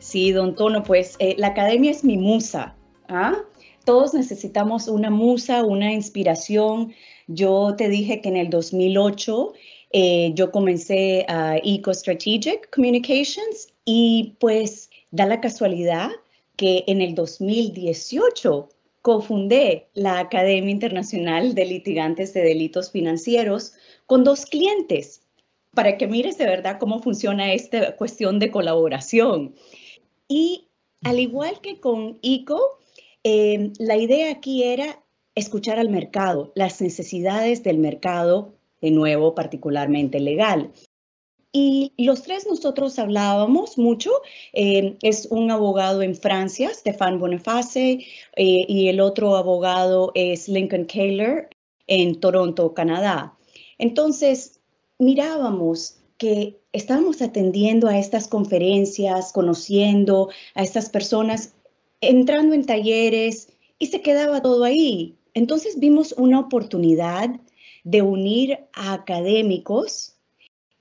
Sí, 0.00 0.32
don 0.32 0.54
Tono, 0.54 0.82
pues 0.82 1.16
eh, 1.18 1.34
la 1.38 1.48
Academia 1.48 1.90
es 1.90 2.04
mi 2.04 2.18
musa. 2.18 2.74
¿ah? 3.08 3.36
Todos 3.86 4.12
necesitamos 4.12 4.86
una 4.86 5.08
musa, 5.08 5.64
una 5.64 5.94
inspiración. 5.94 6.92
Yo 7.26 7.74
te 7.78 7.88
dije 7.88 8.20
que 8.20 8.28
en 8.28 8.36
el 8.36 8.50
2008 8.50 9.54
eh, 9.92 10.32
yo 10.34 10.50
comencé 10.50 11.24
a 11.28 11.56
Eco 11.64 11.94
Strategic 11.94 12.68
Communications 12.70 13.68
y 13.86 14.36
pues 14.40 14.89
Da 15.10 15.26
la 15.26 15.40
casualidad 15.40 16.10
que 16.56 16.84
en 16.86 17.00
el 17.00 17.14
2018 17.14 18.68
cofundé 19.02 19.88
la 19.94 20.18
Academia 20.18 20.70
Internacional 20.70 21.54
de 21.54 21.64
Litigantes 21.64 22.34
de 22.34 22.42
Delitos 22.42 22.90
Financieros 22.90 23.72
con 24.06 24.24
dos 24.24 24.46
clientes 24.46 25.22
para 25.74 25.96
que 25.96 26.06
mires 26.06 26.36
de 26.38 26.46
verdad 26.46 26.78
cómo 26.78 27.00
funciona 27.00 27.52
esta 27.52 27.96
cuestión 27.96 28.38
de 28.38 28.50
colaboración. 28.50 29.54
Y 30.28 30.68
al 31.02 31.18
igual 31.18 31.60
que 31.60 31.80
con 31.80 32.18
ICO, 32.22 32.78
eh, 33.24 33.72
la 33.78 33.96
idea 33.96 34.30
aquí 34.30 34.64
era 34.64 35.02
escuchar 35.34 35.78
al 35.78 35.88
mercado, 35.88 36.52
las 36.54 36.80
necesidades 36.80 37.62
del 37.62 37.78
mercado, 37.78 38.54
de 38.80 38.90
nuevo, 38.90 39.34
particularmente 39.34 40.20
legal. 40.20 40.72
Y 41.52 41.92
los 41.98 42.22
tres 42.22 42.46
nosotros 42.46 42.98
hablábamos 42.98 43.76
mucho. 43.76 44.10
Eh, 44.52 44.96
es 45.02 45.26
un 45.30 45.50
abogado 45.50 46.02
en 46.02 46.14
Francia, 46.14 46.72
Stéphane 46.72 47.18
Boniface, 47.18 47.98
eh, 48.36 48.64
y 48.68 48.88
el 48.88 49.00
otro 49.00 49.34
abogado 49.36 50.12
es 50.14 50.48
Lincoln 50.48 50.84
Kaler 50.84 51.48
en 51.88 52.20
Toronto, 52.20 52.72
Canadá. 52.72 53.36
Entonces, 53.78 54.60
mirábamos 54.98 55.96
que 56.18 56.60
estábamos 56.72 57.22
atendiendo 57.22 57.88
a 57.88 57.98
estas 57.98 58.28
conferencias, 58.28 59.32
conociendo 59.32 60.28
a 60.54 60.62
estas 60.62 60.90
personas, 60.90 61.54
entrando 62.00 62.54
en 62.54 62.66
talleres 62.66 63.48
y 63.78 63.86
se 63.86 64.02
quedaba 64.02 64.42
todo 64.42 64.64
ahí. 64.64 65.16
Entonces 65.34 65.80
vimos 65.80 66.12
una 66.12 66.38
oportunidad 66.38 67.30
de 67.84 68.02
unir 68.02 68.58
a 68.74 68.92
académicos 68.92 70.19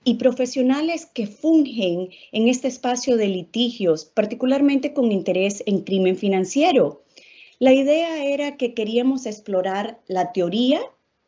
y 0.04 0.16
profesionales 0.16 1.06
que 1.06 1.28
fungen 1.28 2.10
en 2.32 2.48
este 2.48 2.68
espacio 2.68 3.18
de 3.18 3.28
litigios, 3.28 4.06
particularmente 4.06 4.94
con 4.94 5.12
interés 5.12 5.62
en 5.66 5.82
crimen 5.82 6.16
financiero. 6.16 7.04
La 7.60 7.74
idea 7.74 8.24
era 8.24 8.56
que 8.56 8.74
queríamos 8.74 9.26
explorar 9.26 10.00
la 10.08 10.32
teoría 10.32 10.80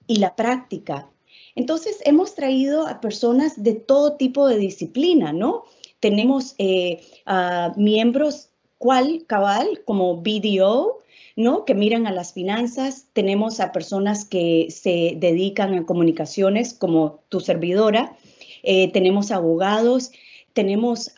y 0.07 0.17
la 0.17 0.35
práctica. 0.35 1.09
Entonces, 1.55 1.99
hemos 2.05 2.33
traído 2.35 2.87
a 2.87 3.01
personas 3.01 3.61
de 3.61 3.73
todo 3.73 4.15
tipo 4.15 4.47
de 4.47 4.57
disciplina, 4.57 5.33
¿no? 5.33 5.65
Tenemos 5.99 6.55
eh, 6.57 7.01
a 7.25 7.73
miembros 7.75 8.49
cual 8.77 9.25
cabal 9.27 9.81
como 9.85 10.21
BDO, 10.21 11.01
¿no? 11.35 11.65
Que 11.65 11.75
miran 11.75 12.07
a 12.07 12.11
las 12.11 12.31
finanzas. 12.31 13.07
Tenemos 13.11 13.59
a 13.59 13.73
personas 13.73 14.23
que 14.23 14.67
se 14.69 15.15
dedican 15.17 15.73
a 15.73 15.85
comunicaciones 15.85 16.73
como 16.73 17.19
tu 17.27 17.41
servidora 17.41 18.15
eh, 18.63 18.91
tenemos 18.91 19.31
abogados, 19.31 20.11
tenemos 20.53 21.11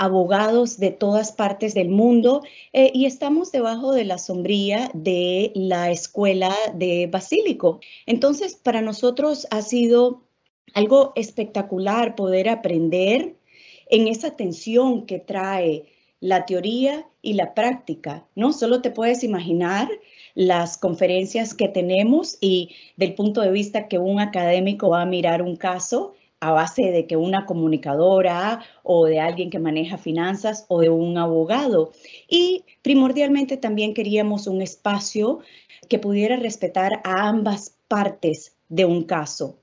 abogados 0.00 0.78
de 0.78 0.92
todas 0.92 1.30
partes 1.30 1.74
del 1.74 1.90
mundo 1.90 2.42
eh, 2.72 2.90
y 2.94 3.04
estamos 3.04 3.52
debajo 3.52 3.92
de 3.92 4.06
la 4.06 4.16
sombría 4.16 4.90
de 4.94 5.52
la 5.54 5.90
escuela 5.90 6.56
de 6.74 7.06
Basílico. 7.06 7.80
Entonces, 8.06 8.56
para 8.56 8.80
nosotros 8.80 9.46
ha 9.50 9.60
sido 9.60 10.22
algo 10.72 11.12
espectacular 11.16 12.14
poder 12.14 12.48
aprender 12.48 13.36
en 13.90 14.08
esa 14.08 14.36
tensión 14.36 15.04
que 15.04 15.18
trae 15.18 15.84
la 16.20 16.46
teoría 16.46 17.06
y 17.20 17.34
la 17.34 17.52
práctica, 17.52 18.26
¿no? 18.34 18.54
Solo 18.54 18.80
te 18.80 18.90
puedes 18.90 19.22
imaginar 19.22 19.90
las 20.40 20.78
conferencias 20.78 21.52
que 21.52 21.68
tenemos 21.68 22.38
y 22.40 22.70
del 22.96 23.12
punto 23.12 23.42
de 23.42 23.50
vista 23.50 23.88
que 23.88 23.98
un 23.98 24.20
académico 24.20 24.88
va 24.88 25.02
a 25.02 25.04
mirar 25.04 25.42
un 25.42 25.54
caso 25.54 26.14
a 26.40 26.52
base 26.52 26.90
de 26.92 27.06
que 27.06 27.18
una 27.18 27.44
comunicadora 27.44 28.64
o 28.82 29.04
de 29.04 29.20
alguien 29.20 29.50
que 29.50 29.58
maneja 29.58 29.98
finanzas 29.98 30.64
o 30.68 30.80
de 30.80 30.88
un 30.88 31.18
abogado. 31.18 31.92
Y 32.26 32.64
primordialmente 32.80 33.58
también 33.58 33.92
queríamos 33.92 34.46
un 34.46 34.62
espacio 34.62 35.40
que 35.90 35.98
pudiera 35.98 36.36
respetar 36.36 37.02
a 37.04 37.28
ambas 37.28 37.76
partes 37.86 38.56
de 38.70 38.86
un 38.86 39.04
caso, 39.04 39.58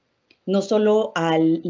no 0.45 0.61
solo 0.61 1.11
al, 1.15 1.63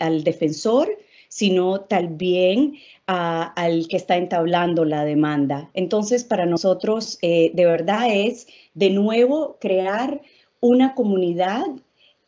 al, 0.00 0.22
defensor, 0.22 0.98
sino 1.28 1.80
también 1.80 2.74
al 3.12 3.88
que 3.88 3.96
está 3.96 4.16
entablando 4.16 4.84
la 4.84 5.04
demanda. 5.04 5.68
Entonces, 5.74 6.22
para 6.22 6.46
nosotros, 6.46 7.18
eh, 7.22 7.50
de 7.54 7.64
verdad 7.64 8.06
es, 8.08 8.46
de 8.74 8.90
nuevo, 8.90 9.58
crear 9.60 10.22
una 10.60 10.94
comunidad 10.94 11.64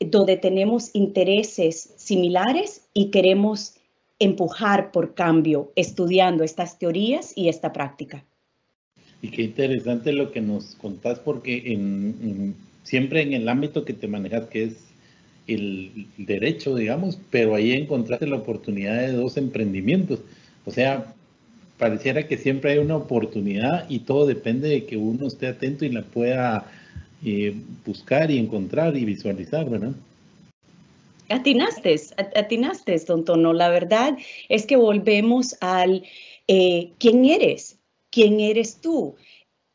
donde 0.01 0.37
tenemos 0.37 0.91
intereses 0.93 1.95
similares 1.97 2.89
y 2.95 3.11
queremos 3.11 3.77
empujar 4.19 4.91
por 4.91 5.15
cambio, 5.15 5.71
estudiando 5.77 6.43
estas 6.43 6.79
teorías 6.79 7.33
y 7.37 7.49
esta 7.49 7.73
práctica. 7.73 8.25
Y 9.21 9.29
qué 9.29 9.43
interesante 9.43 10.13
lo 10.13 10.33
que 10.33 10.41
nos 10.41 10.75
contás, 10.75 11.21
porque 11.21 11.79
siempre 12.83 13.23
en 13.23 13.35
el 13.35 13.49
ámbito 13.49 13.85
que 13.85 13.93
te 13.93 14.09
manejas, 14.09 14.47
que 14.47 14.65
es 14.65 14.77
el 15.47 16.09
derecho, 16.17 16.75
digamos, 16.75 17.21
pero 17.31 17.55
ahí 17.55 17.73
encontraste 17.73 18.27
la 18.27 18.37
oportunidad 18.37 19.01
de 19.01 19.13
dos 19.13 19.37
emprendimientos. 19.37 20.21
O 20.65 20.71
sea, 20.71 21.15
pareciera 21.79 22.27
que 22.27 22.37
siempre 22.37 22.73
hay 22.73 22.79
una 22.79 22.97
oportunidad 22.97 23.89
y 23.89 24.01
todo 24.01 24.27
depende 24.27 24.69
de 24.69 24.87
que 24.87 24.97
uno 24.97 25.27
esté 25.27 25.49
atento 25.49 25.85
y 25.85 25.91
la 25.91 26.03
pueda 26.03 26.71
eh, 27.25 27.55
buscar 27.85 28.31
y 28.31 28.39
encontrar 28.39 28.97
y 28.97 29.05
visualizar, 29.05 29.69
¿verdad? 29.69 29.93
Atinaste, 31.29 31.97
atinaste, 32.37 32.99
don 33.07 33.25
Tono. 33.25 33.53
La 33.53 33.69
verdad 33.69 34.17
es 34.49 34.67
que 34.67 34.77
volvemos 34.77 35.57
al 35.61 36.05
eh, 36.49 36.93
quién 36.99 37.25
eres, 37.25 37.79
quién 38.11 38.41
eres 38.41 38.81
tú, 38.81 39.15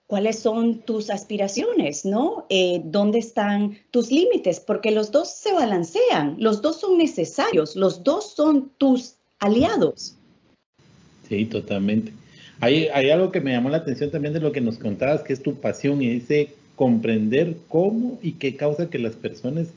cuáles 0.07 0.39
son 0.39 0.79
tus 0.79 1.09
aspiraciones, 1.09 2.05
¿no? 2.05 2.45
Eh, 2.49 2.81
¿Dónde 2.83 3.19
están 3.19 3.77
tus 3.91 4.11
límites? 4.11 4.59
Porque 4.59 4.91
los 4.91 5.11
dos 5.11 5.29
se 5.29 5.53
balancean, 5.53 6.35
los 6.39 6.61
dos 6.61 6.79
son 6.79 6.97
necesarios, 6.97 7.75
los 7.75 8.03
dos 8.03 8.33
son 8.33 8.71
tus 8.77 9.15
aliados. 9.39 10.16
Sí, 11.27 11.45
totalmente. 11.45 12.11
Hay, 12.59 12.87
algo 12.87 13.31
que 13.31 13.41
me 13.41 13.51
llamó 13.51 13.69
la 13.69 13.77
atención 13.77 14.09
también 14.09 14.33
de 14.33 14.39
lo 14.39 14.51
que 14.51 14.61
nos 14.61 14.77
contabas, 14.77 15.21
que 15.21 15.33
es 15.33 15.43
tu 15.43 15.55
pasión 15.55 16.01
y 16.01 16.09
dice 16.09 16.49
comprender 16.75 17.55
cómo 17.67 18.19
y 18.21 18.33
qué 18.33 18.55
causa 18.55 18.89
que 18.89 18.97
las 18.97 19.15
personas 19.15 19.67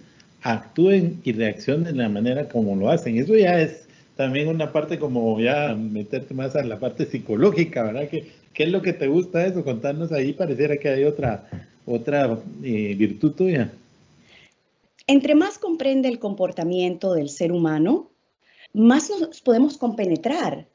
actúen 0.43 1.21
y 1.25 1.33
reaccionen 1.33 1.85
de 1.85 2.03
la 2.03 2.09
manera 2.09 2.49
como 2.49 2.77
lo 2.77 2.91
hacen. 2.91 3.19
Eso 3.19 3.37
ya 3.37 3.61
es 3.61 3.87
también 4.17 4.49
una 4.49 4.73
parte 4.73 4.99
como 4.99 5.39
ya 5.41 5.75
meterte 5.75 6.33
más 6.35 6.57
a 6.57 6.65
la 6.65 6.79
parte 6.79 7.05
psicológica, 7.05 7.83
¿verdad? 7.83 8.09
¿Qué, 8.09 8.27
qué 8.55 8.65
es 8.65 8.71
lo 8.71 8.81
que 8.81 8.93
te 8.93 9.09
gusta 9.09 9.47
eso? 9.47 9.65
Contarnos 9.65 10.13
ahí, 10.13 10.33
pareciera 10.33 10.77
que 10.79 10.89
hay 10.89 11.05
otra, 11.05 11.49
otra 11.87 12.39
eh, 12.63 12.95
virtud 12.97 13.33
tuya. 13.33 13.71
Entre 15.07 15.35
más 15.35 15.59
comprende 15.59 16.09
el 16.09 16.19
comportamiento 16.19 17.13
del 17.15 17.29
ser 17.29 17.53
humano, 17.53 18.11
más 18.73 19.11
nos 19.11 19.41
podemos 19.41 19.77
compenetrar, 19.77 20.67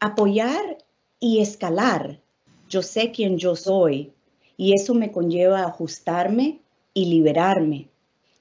apoyar 0.00 0.78
y 1.20 1.40
escalar. 1.40 2.20
Yo 2.68 2.82
sé 2.82 3.12
quién 3.12 3.38
yo 3.38 3.56
soy 3.56 4.12
y 4.56 4.74
eso 4.74 4.94
me 4.94 5.12
conlleva 5.12 5.60
a 5.60 5.68
ajustarme 5.68 6.60
y 6.94 7.06
liberarme 7.06 7.88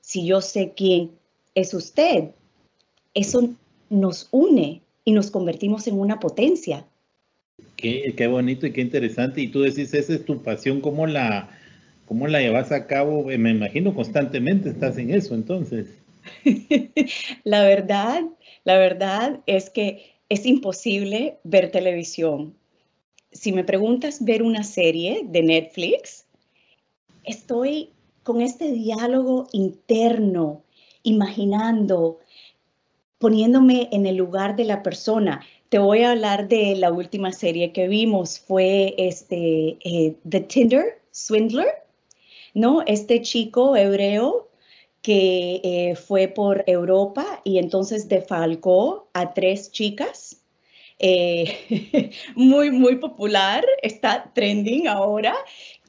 si 0.07 0.25
yo 0.25 0.39
sé 0.39 0.71
quién 0.73 1.11
es 1.53 1.73
usted, 1.73 2.29
eso 3.13 3.49
nos 3.89 4.29
une 4.31 4.81
y 5.03 5.11
nos 5.11 5.31
convertimos 5.31 5.85
en 5.87 5.99
una 5.99 6.17
potencia. 6.17 6.85
Qué, 7.75 8.13
qué 8.15 8.27
bonito 8.27 8.65
y 8.65 8.71
qué 8.71 8.79
interesante. 8.79 9.41
Y 9.41 9.49
tú 9.49 9.63
decís, 9.63 9.93
esa 9.93 10.13
es 10.13 10.23
tu 10.23 10.41
pasión, 10.41 10.79
¿cómo 10.79 11.07
la, 11.07 11.49
cómo 12.05 12.25
la 12.27 12.39
llevas 12.39 12.71
a 12.71 12.87
cabo? 12.87 13.29
Eh, 13.29 13.37
me 13.37 13.49
imagino 13.49 13.93
constantemente 13.93 14.69
estás 14.69 14.97
en 14.97 15.11
eso, 15.13 15.35
entonces. 15.35 15.87
la 17.43 17.63
verdad, 17.63 18.23
la 18.63 18.77
verdad 18.77 19.41
es 19.45 19.69
que 19.69 20.16
es 20.29 20.45
imposible 20.45 21.39
ver 21.43 21.71
televisión. 21.71 22.55
Si 23.31 23.51
me 23.51 23.63
preguntas 23.63 24.23
ver 24.23 24.43
una 24.43 24.63
serie 24.63 25.21
de 25.25 25.43
Netflix, 25.43 26.25
estoy 27.23 27.91
con 28.23 28.41
este 28.41 28.71
diálogo 28.71 29.47
interno, 29.51 30.63
imaginando, 31.03 32.19
poniéndome 33.19 33.89
en 33.91 34.05
el 34.05 34.15
lugar 34.15 34.55
de 34.55 34.65
la 34.65 34.83
persona. 34.83 35.41
Te 35.69 35.79
voy 35.79 36.01
a 36.01 36.11
hablar 36.11 36.47
de 36.47 36.75
la 36.75 36.91
última 36.91 37.31
serie 37.31 37.71
que 37.71 37.87
vimos, 37.87 38.39
fue 38.39 38.95
este, 38.97 39.77
eh, 39.83 40.15
The 40.27 40.41
Tinder 40.41 41.01
Swindler, 41.11 41.67
¿no? 42.53 42.81
Este 42.85 43.21
chico 43.21 43.75
hebreo 43.75 44.46
que 45.07 45.61
eh, 45.63 45.95
fue 45.95 46.27
por 46.27 46.65
Europa 46.67 47.39
y 47.45 47.59
entonces 47.59 48.09
defalcó 48.09 49.09
a 49.13 49.33
tres 49.33 49.71
chicas. 49.71 50.43
Eh, 50.99 52.11
muy, 52.35 52.71
muy 52.71 52.97
popular, 52.97 53.63
está 53.81 54.33
trending 54.35 54.89
ahora 54.89 55.33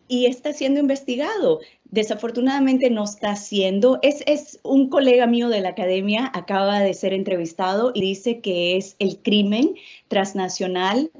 y 0.06 0.26
está 0.26 0.52
siendo 0.52 0.78
investigado. 0.78 1.58
Desafortunadamente 1.82 2.90
no 2.90 3.02
está 3.02 3.34
siendo. 3.34 3.98
Es, 4.02 4.22
es 4.28 4.60
un 4.62 4.88
colega 4.88 5.26
mío 5.26 5.48
de 5.48 5.62
la 5.62 5.70
academia, 5.70 6.30
acaba 6.32 6.78
de 6.78 6.94
ser 6.94 7.12
entrevistado 7.12 7.90
y 7.92 8.02
dice 8.02 8.40
que 8.40 8.76
es 8.76 8.94
el 9.00 9.18
crimen 9.18 9.74
transnacional 10.06 11.10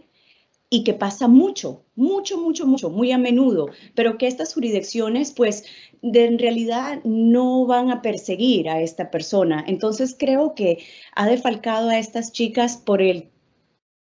y 0.71 0.85
que 0.85 0.93
pasa 0.93 1.29
mucho, 1.29 1.85
mucho, 1.95 2.39
mucho, 2.39 2.67
mucho, 2.67 2.91
muy 2.91 3.11
a 3.13 3.19
menudo, 3.19 3.71
pero 3.95 4.19
que 4.19 4.27
estas 4.27 4.53
jurisdicciones 4.53 5.33
pues 5.33 5.65
de, 6.03 6.27
en 6.27 6.39
realidad 6.39 7.01
no 7.05 7.67
van 7.67 7.91
a 7.91 8.03
perseguir 8.03 8.69
a 8.69 8.83
esta 8.83 9.11
persona. 9.11 9.65
Entonces 9.67 10.15
creo 10.19 10.55
que 10.55 10.85
ha 11.15 11.27
defalcado 11.27 11.89
a 11.89 11.99
estas 11.99 12.33
chicas 12.33 12.77
por 12.77 13.01
el, 13.01 13.31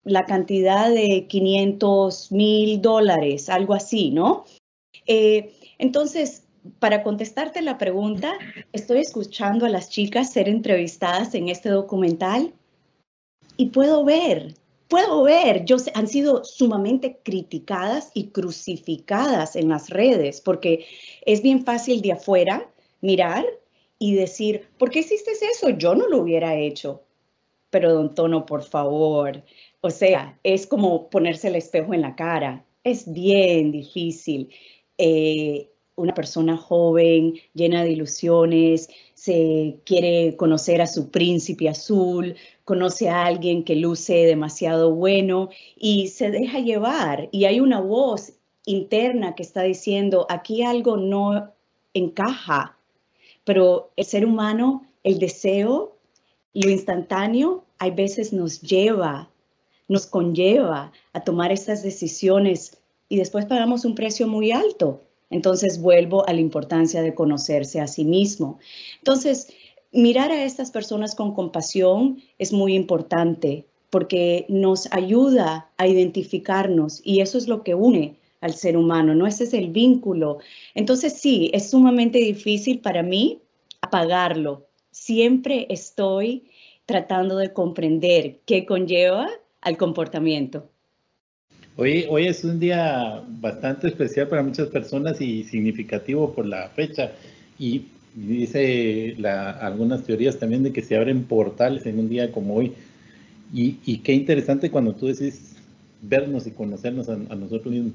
la 0.03 0.25
cantidad 0.25 0.89
de 0.91 1.25
500 1.27 2.31
mil 2.31 2.81
dólares, 2.81 3.49
algo 3.49 3.73
así, 3.73 4.11
¿no? 4.11 4.45
Eh, 5.07 5.53
entonces, 5.79 6.47
para 6.77 7.01
contestarte 7.01 7.61
la 7.63 7.79
pregunta, 7.79 8.33
estoy 8.71 8.99
escuchando 8.99 9.65
a 9.65 9.69
las 9.69 9.89
chicas 9.89 10.31
ser 10.31 10.47
entrevistadas 10.47 11.33
en 11.33 11.49
este 11.49 11.69
documental 11.69 12.53
y 13.57 13.67
puedo 13.67 14.05
ver, 14.05 14.55
puedo 14.91 15.23
ver, 15.23 15.63
yo, 15.63 15.77
han 15.93 16.09
sido 16.09 16.43
sumamente 16.43 17.21
criticadas 17.23 18.11
y 18.13 18.27
crucificadas 18.27 19.55
en 19.55 19.69
las 19.69 19.89
redes 19.89 20.41
porque 20.41 20.85
es 21.25 21.41
bien 21.41 21.63
fácil 21.63 22.01
de 22.01 22.11
afuera 22.11 22.69
mirar 22.99 23.45
y 23.97 24.15
decir, 24.15 24.67
¿por 24.77 24.91
qué 24.91 24.99
hiciste 24.99 25.31
eso? 25.31 25.69
Yo 25.69 25.95
no 25.95 26.09
lo 26.09 26.17
hubiera 26.17 26.57
hecho. 26.57 27.03
Pero 27.69 27.93
don 27.93 28.13
Tono, 28.13 28.45
por 28.45 28.63
favor, 28.63 29.41
o 29.79 29.89
sea, 29.89 30.37
es 30.43 30.67
como 30.67 31.09
ponerse 31.09 31.47
el 31.47 31.55
espejo 31.55 31.93
en 31.93 32.01
la 32.01 32.17
cara. 32.17 32.65
Es 32.83 33.09
bien 33.09 33.71
difícil. 33.71 34.49
Eh, 34.97 35.70
una 36.01 36.13
persona 36.13 36.57
joven, 36.57 37.35
llena 37.53 37.83
de 37.83 37.91
ilusiones, 37.91 38.89
se 39.13 39.77
quiere 39.85 40.35
conocer 40.35 40.81
a 40.81 40.87
su 40.87 41.11
príncipe 41.11 41.69
azul, 41.69 42.35
conoce 42.65 43.09
a 43.09 43.25
alguien 43.25 43.63
que 43.63 43.75
luce 43.75 44.25
demasiado 44.25 44.95
bueno 44.95 45.49
y 45.77 46.07
se 46.07 46.31
deja 46.31 46.59
llevar. 46.59 47.29
Y 47.31 47.45
hay 47.45 47.59
una 47.59 47.79
voz 47.79 48.33
interna 48.65 49.35
que 49.35 49.43
está 49.43 49.61
diciendo, 49.61 50.25
aquí 50.29 50.63
algo 50.63 50.97
no 50.97 51.53
encaja, 51.93 52.77
pero 53.43 53.91
el 53.95 54.05
ser 54.05 54.25
humano, 54.25 54.87
el 55.03 55.19
deseo, 55.19 55.97
lo 56.53 56.69
instantáneo, 56.69 57.63
hay 57.77 57.91
veces 57.91 58.33
nos 58.33 58.61
lleva, 58.61 59.29
nos 59.87 60.07
conlleva 60.07 60.91
a 61.13 61.23
tomar 61.23 61.51
estas 61.51 61.83
decisiones 61.83 62.77
y 63.07 63.17
después 63.17 63.45
pagamos 63.45 63.85
un 63.85 63.93
precio 63.93 64.27
muy 64.27 64.51
alto. 64.51 65.01
Entonces 65.31 65.81
vuelvo 65.81 66.27
a 66.27 66.33
la 66.33 66.41
importancia 66.41 67.01
de 67.01 67.15
conocerse 67.15 67.79
a 67.79 67.87
sí 67.87 68.05
mismo. 68.05 68.59
Entonces, 68.99 69.47
mirar 69.91 70.31
a 70.31 70.43
estas 70.43 70.69
personas 70.69 71.15
con 71.15 71.33
compasión 71.33 72.21
es 72.37 72.53
muy 72.53 72.75
importante 72.75 73.65
porque 73.89 74.45
nos 74.47 74.91
ayuda 74.93 75.69
a 75.77 75.87
identificarnos 75.87 77.01
y 77.03 77.21
eso 77.21 77.37
es 77.37 77.47
lo 77.47 77.63
que 77.63 77.75
une 77.75 78.17
al 78.39 78.53
ser 78.53 78.77
humano, 78.77 79.13
¿no? 79.15 79.27
Ese 79.27 79.43
es 79.43 79.53
el 79.53 79.69
vínculo. 79.69 80.39
Entonces, 80.75 81.13
sí, 81.13 81.51
es 81.53 81.69
sumamente 81.69 82.17
difícil 82.19 82.79
para 82.79 83.03
mí 83.03 83.39
apagarlo. 83.81 84.67
Siempre 84.91 85.67
estoy 85.69 86.49
tratando 86.85 87.37
de 87.37 87.53
comprender 87.53 88.39
qué 88.45 88.65
conlleva 88.65 89.29
al 89.61 89.77
comportamiento. 89.77 90.70
Hoy, 91.77 92.05
hoy 92.09 92.27
es 92.27 92.43
un 92.43 92.59
día 92.59 93.23
bastante 93.39 93.87
especial 93.87 94.27
para 94.27 94.43
muchas 94.43 94.67
personas 94.67 95.21
y 95.21 95.43
significativo 95.45 96.33
por 96.33 96.45
la 96.45 96.67
fecha. 96.69 97.11
Y 97.57 97.85
dice 98.13 99.15
algunas 99.61 100.03
teorías 100.03 100.37
también 100.37 100.63
de 100.63 100.73
que 100.73 100.81
se 100.81 100.97
abren 100.97 101.23
portales 101.23 101.85
en 101.85 101.99
un 101.99 102.09
día 102.09 102.31
como 102.31 102.55
hoy. 102.55 102.73
Y, 103.53 103.97
qué 103.99 104.13
interesante 104.13 104.69
cuando 104.69 104.93
tú 104.93 105.07
decís 105.07 105.55
vernos 106.01 106.47
y 106.47 106.51
conocernos 106.51 107.09
a, 107.09 107.15
nosotros 107.15 107.73
mismos. 107.73 107.93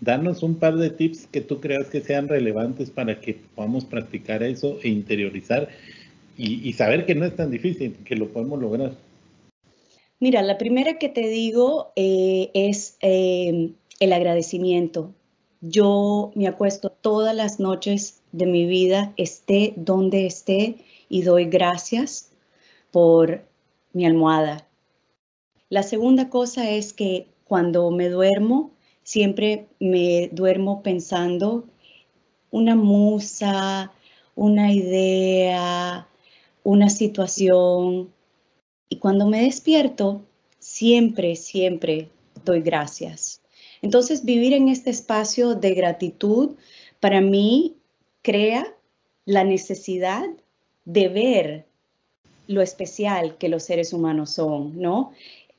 Danos 0.00 0.42
un 0.42 0.56
par 0.56 0.76
de 0.76 0.90
tips 0.90 1.26
que 1.26 1.40
tú 1.40 1.60
creas 1.60 1.86
que 1.88 2.02
sean 2.02 2.28
relevantes 2.28 2.90
para 2.90 3.20
que 3.20 3.38
podamos 3.54 3.84
practicar 3.84 4.42
eso 4.42 4.78
e 4.82 4.88
interiorizar 4.88 5.68
y, 6.36 6.72
saber 6.74 7.06
que 7.06 7.14
no 7.14 7.24
es 7.24 7.34
tan 7.34 7.50
difícil, 7.50 7.96
que 8.04 8.14
lo 8.14 8.28
podemos 8.28 8.60
lograr. 8.60 8.92
Mira, 10.18 10.42
la 10.42 10.56
primera 10.56 10.98
que 10.98 11.08
te 11.10 11.28
digo 11.28 11.92
eh, 11.94 12.50
es 12.54 12.96
eh, 13.00 13.72
el 14.00 14.12
agradecimiento. 14.12 15.14
Yo 15.60 16.32
me 16.34 16.48
acuesto 16.48 16.90
todas 16.90 17.34
las 17.34 17.60
noches 17.60 18.22
de 18.32 18.46
mi 18.46 18.66
vida, 18.66 19.12
esté 19.16 19.74
donde 19.76 20.26
esté, 20.26 20.76
y 21.08 21.22
doy 21.22 21.44
gracias 21.44 22.32
por 22.90 23.42
mi 23.92 24.06
almohada. 24.06 24.66
La 25.68 25.82
segunda 25.82 26.30
cosa 26.30 26.70
es 26.70 26.92
que 26.92 27.26
cuando 27.44 27.90
me 27.90 28.08
duermo, 28.08 28.70
siempre 29.02 29.66
me 29.80 30.28
duermo 30.32 30.82
pensando 30.82 31.64
una 32.50 32.74
musa, 32.74 33.92
una 34.34 34.72
idea, 34.72 36.08
una 36.64 36.88
situación. 36.88 38.12
Y 38.88 38.96
cuando 38.96 39.26
me 39.26 39.42
despierto, 39.42 40.22
siempre, 40.58 41.36
siempre 41.36 42.08
doy 42.44 42.60
gracias. 42.60 43.40
Entonces, 43.82 44.24
vivir 44.24 44.52
en 44.52 44.68
este 44.68 44.90
espacio 44.90 45.54
de 45.54 45.74
gratitud 45.74 46.56
para 47.00 47.20
mí 47.20 47.76
crea 48.22 48.66
la 49.24 49.44
necesidad 49.44 50.24
de 50.84 51.08
ver 51.08 51.66
lo 52.46 52.62
especial 52.62 53.36
que 53.38 53.48
los 53.48 53.64
seres 53.64 53.92
humanos 53.92 54.30
son, 54.30 54.80
¿no? 54.80 55.12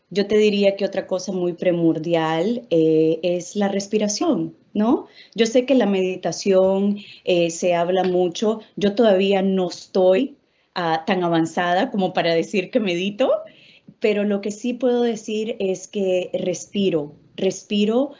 Yo 0.09 0.25
te 0.25 0.37
diría 0.37 0.77
que 0.77 0.85
otra 0.85 1.05
cosa 1.05 1.33
muy 1.33 1.51
primordial 1.51 2.65
eh, 2.69 3.19
es 3.23 3.57
la 3.57 3.67
respiración, 3.67 4.55
¿no? 4.73 5.07
Yo 5.35 5.45
sé 5.45 5.65
que 5.65 5.75
la 5.75 5.85
meditación 5.85 6.99
eh, 7.25 7.51
se 7.51 7.75
habla 7.75 8.05
mucho, 8.05 8.61
yo 8.77 8.95
todavía 8.95 9.41
no 9.41 9.67
estoy 9.67 10.36
ah, 10.77 11.03
tan 11.05 11.23
avanzada 11.23 11.91
como 11.91 12.13
para 12.13 12.33
decir 12.33 12.71
que 12.71 12.79
medito, 12.79 13.31
pero 13.99 14.23
lo 14.23 14.39
que 14.39 14.51
sí 14.51 14.73
puedo 14.73 15.01
decir 15.01 15.57
es 15.59 15.87
que 15.87 16.29
respiro, 16.33 17.15
respiro, 17.35 18.11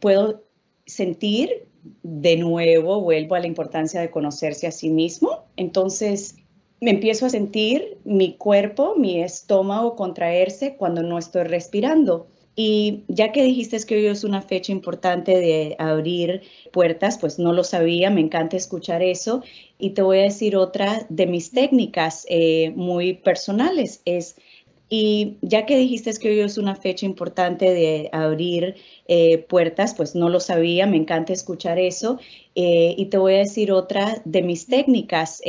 puedo 0.00 0.44
sentir 0.86 1.66
de 2.02 2.36
nuevo, 2.36 3.00
vuelvo 3.00 3.34
a 3.34 3.40
la 3.40 3.46
importancia 3.46 4.00
de 4.00 4.10
conocerse 4.10 4.66
a 4.66 4.70
sí 4.70 4.90
mismo, 4.90 5.46
entonces 5.56 6.36
me 6.80 6.90
empiezo 6.90 7.26
a 7.26 7.30
sentir 7.30 7.98
mi 8.04 8.36
cuerpo, 8.36 8.94
mi 8.96 9.22
estómago 9.22 9.96
contraerse 9.96 10.76
cuando 10.76 11.02
no 11.02 11.18
estoy 11.18 11.44
respirando. 11.44 12.28
Y 12.56 13.04
ya 13.08 13.32
que 13.32 13.42
dijiste 13.42 13.78
que 13.86 13.96
hoy 13.96 14.06
es 14.06 14.22
una 14.22 14.40
fecha 14.40 14.70
importante 14.70 15.32
de 15.32 15.74
abrir 15.78 16.42
puertas, 16.72 17.18
pues 17.18 17.38
no 17.38 17.52
lo 17.52 17.64
sabía, 17.64 18.10
me 18.10 18.20
encanta 18.20 18.56
escuchar 18.56 19.02
eso. 19.02 19.42
Y 19.78 19.90
te 19.90 20.02
voy 20.02 20.18
a 20.18 20.22
decir 20.22 20.56
otra 20.56 21.04
de 21.08 21.26
mis 21.26 21.50
técnicas 21.50 22.24
eh, 22.28 22.72
muy 22.76 23.14
personales, 23.14 24.02
es 24.04 24.36
y 24.90 25.38
ya 25.40 25.66
que 25.66 25.76
dijiste 25.76 26.12
que 26.20 26.28
hoy 26.28 26.40
es 26.40 26.58
una 26.58 26.76
fecha 26.76 27.06
importante 27.06 27.72
de 27.72 28.10
abrir 28.12 28.76
eh, 29.08 29.38
puertas, 29.38 29.94
pues 29.94 30.14
no 30.14 30.28
lo 30.28 30.38
sabía, 30.38 30.86
me 30.86 30.98
encanta 30.98 31.32
escuchar 31.32 31.80
eso. 31.80 32.20
Eh, 32.54 32.94
y 32.96 33.06
te 33.06 33.18
voy 33.18 33.34
a 33.34 33.38
decir 33.38 33.72
otra 33.72 34.22
de 34.24 34.42
mis 34.42 34.66
técnicas 34.66 35.40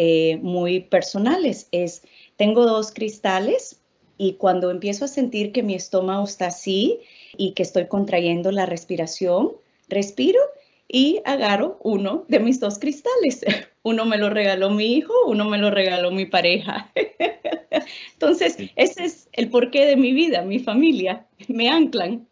muy 0.42 0.80
personales. 0.80 1.68
Es, 1.72 2.02
tengo 2.38 2.66
dos 2.66 2.92
cristales 2.92 3.82
y 4.18 4.34
cuando 4.34 4.72
empiezo 4.72 5.06
a 5.06 5.10
sentir 5.10 5.52
que 5.52 5.64
mi 5.64 5.76
estómago 5.76 6.24
está 6.24 6.48
así 6.48 7.00
y 7.38 7.52
que 7.52 7.64
estoy 7.64 7.88
contrayendo 7.88 8.52
la 8.52 8.66
respiración, 8.66 9.52
respiro 9.90 10.40
y 10.88 11.22
agarro 11.26 11.80
uno 11.84 12.26
de 12.28 12.40
mis 12.40 12.60
dos 12.60 12.80
cristales. 12.80 13.44
Uno 13.84 14.04
me 14.06 14.18
lo 14.18 14.32
regaló 14.32 14.72
mi 14.72 14.96
hijo, 14.96 15.14
uno 15.28 15.46
me 15.46 15.60
lo 15.60 15.70
regaló 15.70 16.10
mi 16.10 16.26
pareja. 16.26 16.92
Entonces, 18.14 18.58
ese 18.76 19.04
es 19.04 19.30
el 19.32 19.50
porqué 19.50 19.86
de 19.86 19.96
mi 19.96 20.12
vida, 20.12 20.42
mi 20.42 20.58
familia, 20.58 21.28
me 21.50 21.70
anclan. 21.70 22.28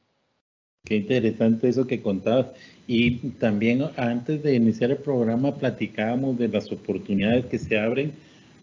Qué 0.84 0.96
interesante 0.96 1.70
eso 1.70 1.86
que 1.86 2.02
contabas. 2.02 2.48
Y 2.88 3.30
también 3.34 3.84
antes 3.98 4.42
de 4.42 4.56
iniciar 4.56 4.90
el 4.90 4.98
programa 4.98 5.56
platicábamos 5.56 6.40
de 6.40 6.48
las 6.48 6.72
oportunidades 6.72 7.46
que 7.46 7.60
se 7.60 7.78
abren 7.78 8.14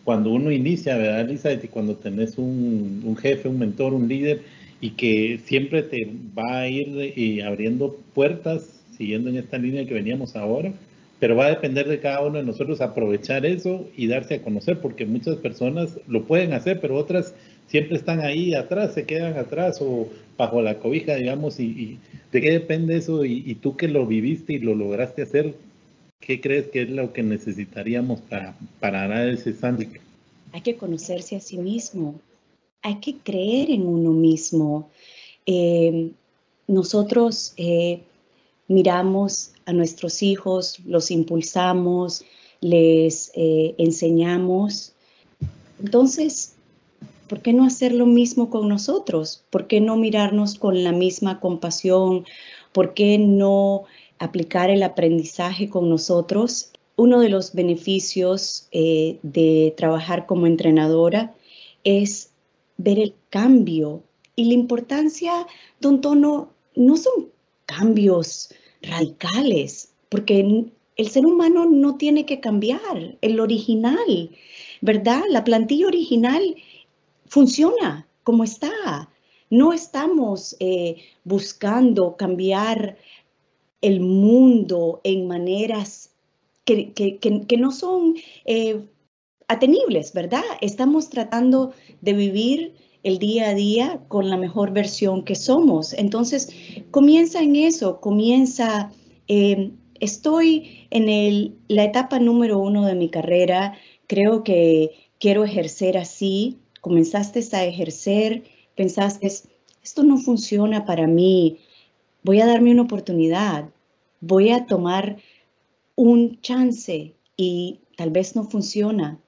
cuando 0.05 0.31
uno 0.31 0.51
inicia, 0.51 0.97
¿verdad, 0.97 1.21
Elizabeth? 1.21 1.69
cuando 1.71 1.97
tenés 1.97 2.39
un, 2.39 3.03
un 3.05 3.17
jefe, 3.17 3.49
un 3.49 3.59
mentor, 3.59 3.95
un 3.95 4.09
líder, 4.09 4.43
y 4.81 4.91
que 4.91 5.41
siempre 5.45 5.83
te 5.83 6.11
va 6.37 6.61
a 6.61 6.69
ir 6.69 6.89
eh, 6.99 7.43
abriendo 7.45 7.99
puertas 8.15 8.81
siguiendo 8.97 9.31
en 9.31 9.37
esta 9.37 9.59
línea 9.59 9.87
que 9.87 9.95
veníamos 9.95 10.37
ahora, 10.37 10.73
pero 11.19 11.37
va 11.37 11.47
a 11.47 11.51
depender 11.51 11.87
de 11.89 12.01
cada 12.01 12.21
uno 12.23 12.39
de 12.39 12.45
nosotros 12.45 12.81
aprovechar 12.81 13.45
eso 13.47 13.87
y 13.97 14.07
darse 14.07 14.37
a 14.37 14.43
conocer, 14.43 14.79
porque 14.81 15.07
muchas 15.07 15.37
personas 15.37 15.99
lo 16.09 16.25
pueden 16.25 16.53
hacer, 16.55 16.81
pero 16.81 16.97
otras 16.97 17.35
siempre 17.67 17.97
están 17.97 18.21
ahí 18.21 18.55
atrás, 18.55 18.95
se 18.95 19.05
quedan 19.05 19.37
atrás 19.37 19.79
o 19.81 20.09
bajo 20.37 20.61
la 20.61 20.79
cobija, 20.79 21.15
digamos, 21.15 21.61
y, 21.61 21.99
de 22.33 22.41
qué 22.41 22.51
depende 22.51 22.97
eso, 22.97 23.25
y, 23.25 23.55
tú 23.55 23.77
que 23.77 23.89
lo 23.89 24.07
viviste 24.07 24.55
y 24.55 24.59
lo 24.59 24.75
lograste 24.75 25.23
hacer, 25.23 25.55
¿qué 26.21 26.41
crees 26.41 26.69
que 26.69 26.83
es 26.83 26.91
lo 26.91 27.13
que 27.13 27.23
necesitaríamos 27.23 28.21
para, 28.21 28.55
para 28.79 29.09
dar 29.09 29.29
ese 29.29 29.53
salto? 29.55 29.85
Hay 30.53 30.61
que 30.61 30.77
conocerse 30.77 31.37
a 31.37 31.41
sí 31.41 31.59
mismo, 31.59 32.21
hay 32.83 32.97
que 32.97 33.17
creer 33.17 33.71
en 33.71 33.87
uno 33.87 34.11
mismo. 34.11 34.91
Eh, 35.47 36.11
nosotros 36.67 37.55
eh, 37.57 38.01
miramos 38.69 39.53
a 39.67 39.73
nuestros 39.73 40.23
hijos, 40.23 40.81
los 40.87 41.11
impulsamos, 41.11 42.25
les 42.61 43.33
eh, 43.35 43.75
enseñamos. 43.79 44.93
Entonces, 45.83 46.55
¿por 47.29 47.41
qué 47.41 47.53
no 47.53 47.65
hacer 47.65 47.93
lo 47.93 48.07
mismo 48.07 48.51
con 48.51 48.69
nosotros? 48.69 49.43
¿Por 49.51 49.67
qué 49.67 49.81
no 49.81 49.97
mirarnos 49.97 50.59
con 50.59 50.85
la 50.85 50.93
misma 50.93 51.41
compasión? 51.41 52.25
¿Por 52.73 52.95
qué 52.95 53.19
no 53.19 53.85
aplicar 54.21 54.71
el 54.71 54.85
aprendizaje 54.85 55.69
con 55.69 55.91
nosotros? 55.91 56.71
Uno 56.95 57.19
de 57.19 57.31
los 57.31 57.55
beneficios 57.55 58.69
eh, 58.71 59.19
de 59.23 59.75
trabajar 59.77 60.27
como 60.27 60.47
entrenadora 60.47 61.35
es 61.83 62.31
ver 62.77 62.99
el 62.99 63.15
cambio 63.31 64.03
y 64.37 64.45
la 64.45 64.55
importancia, 64.55 65.47
don 65.81 66.01
Tono, 66.01 66.51
no 66.77 66.97
son 66.97 67.31
cambios 67.67 68.55
radicales, 68.83 69.93
porque 70.09 70.67
el 70.97 71.09
ser 71.09 71.27
humano 71.27 71.67
no 71.67 71.97
tiene 71.97 72.27
que 72.27 72.41
cambiar, 72.41 73.17
el 73.21 73.41
original, 73.41 74.31
¿verdad? 74.81 75.23
La 75.29 75.45
plantilla 75.45 75.87
original 75.87 76.57
funciona 77.27 78.07
como 78.25 78.45
está. 78.45 79.09
No 79.51 79.73
estamos 79.73 80.57
eh, 80.61 80.97
buscando 81.25 82.17
cambiar 82.17 82.97
el 83.81 84.01
mundo 84.01 85.01
en 85.05 85.27
maneras 85.27 86.11
que, 86.65 87.57
no 87.59 87.73
son 87.73 88.15
eh, 88.45 88.81
atenibles, 89.49 90.13
¿verdad? 90.13 90.43
Estamos 90.61 91.09
tratando 91.11 91.73
de 92.01 92.13
vivir 92.13 92.75
el 93.03 93.19
día 93.19 93.49
a 93.49 93.55
día 93.55 94.05
con 94.09 94.29
la 94.29 94.37
mejor 94.37 94.73
versión 94.73 95.25
que 95.25 95.35
somos. 95.35 95.93
Entonces, 95.95 96.51
comienza 96.91 97.41
en 97.41 97.57
eso, 97.57 98.01
comienza, 98.01 98.93
eh, 99.27 99.73
estoy 99.99 100.87
en 100.91 101.57
la 101.69 101.85
etapa 101.85 102.19
número 102.19 102.59
uno 102.59 102.87
de 102.87 102.95
mi 102.95 103.09
carrera, 103.09 103.75
creo 104.07 104.45
que 104.45 104.93
quiero 105.19 105.45
ejercer 105.45 105.99
así, 105.99 106.59
comenzaste 106.81 107.45
a 107.53 107.65
ejercer, 107.65 108.45
pensaste, 108.77 109.27
esto 109.83 110.03
no 110.03 110.19
funciona 110.19 110.85
para 110.85 111.07
mí, 111.07 111.59
voy 112.23 112.41
a 112.41 112.47
darme 112.47 112.73
una 112.73 112.83
oportunidad, 112.83 113.71
voy 114.21 114.51
a 114.51 114.67
tomar 114.67 115.19
un 115.95 116.41
chance 116.41 117.15
y 117.37 117.81
tal 117.97 118.11
vez 118.11 118.37
no 118.37 118.45
funciona, 118.45 119.19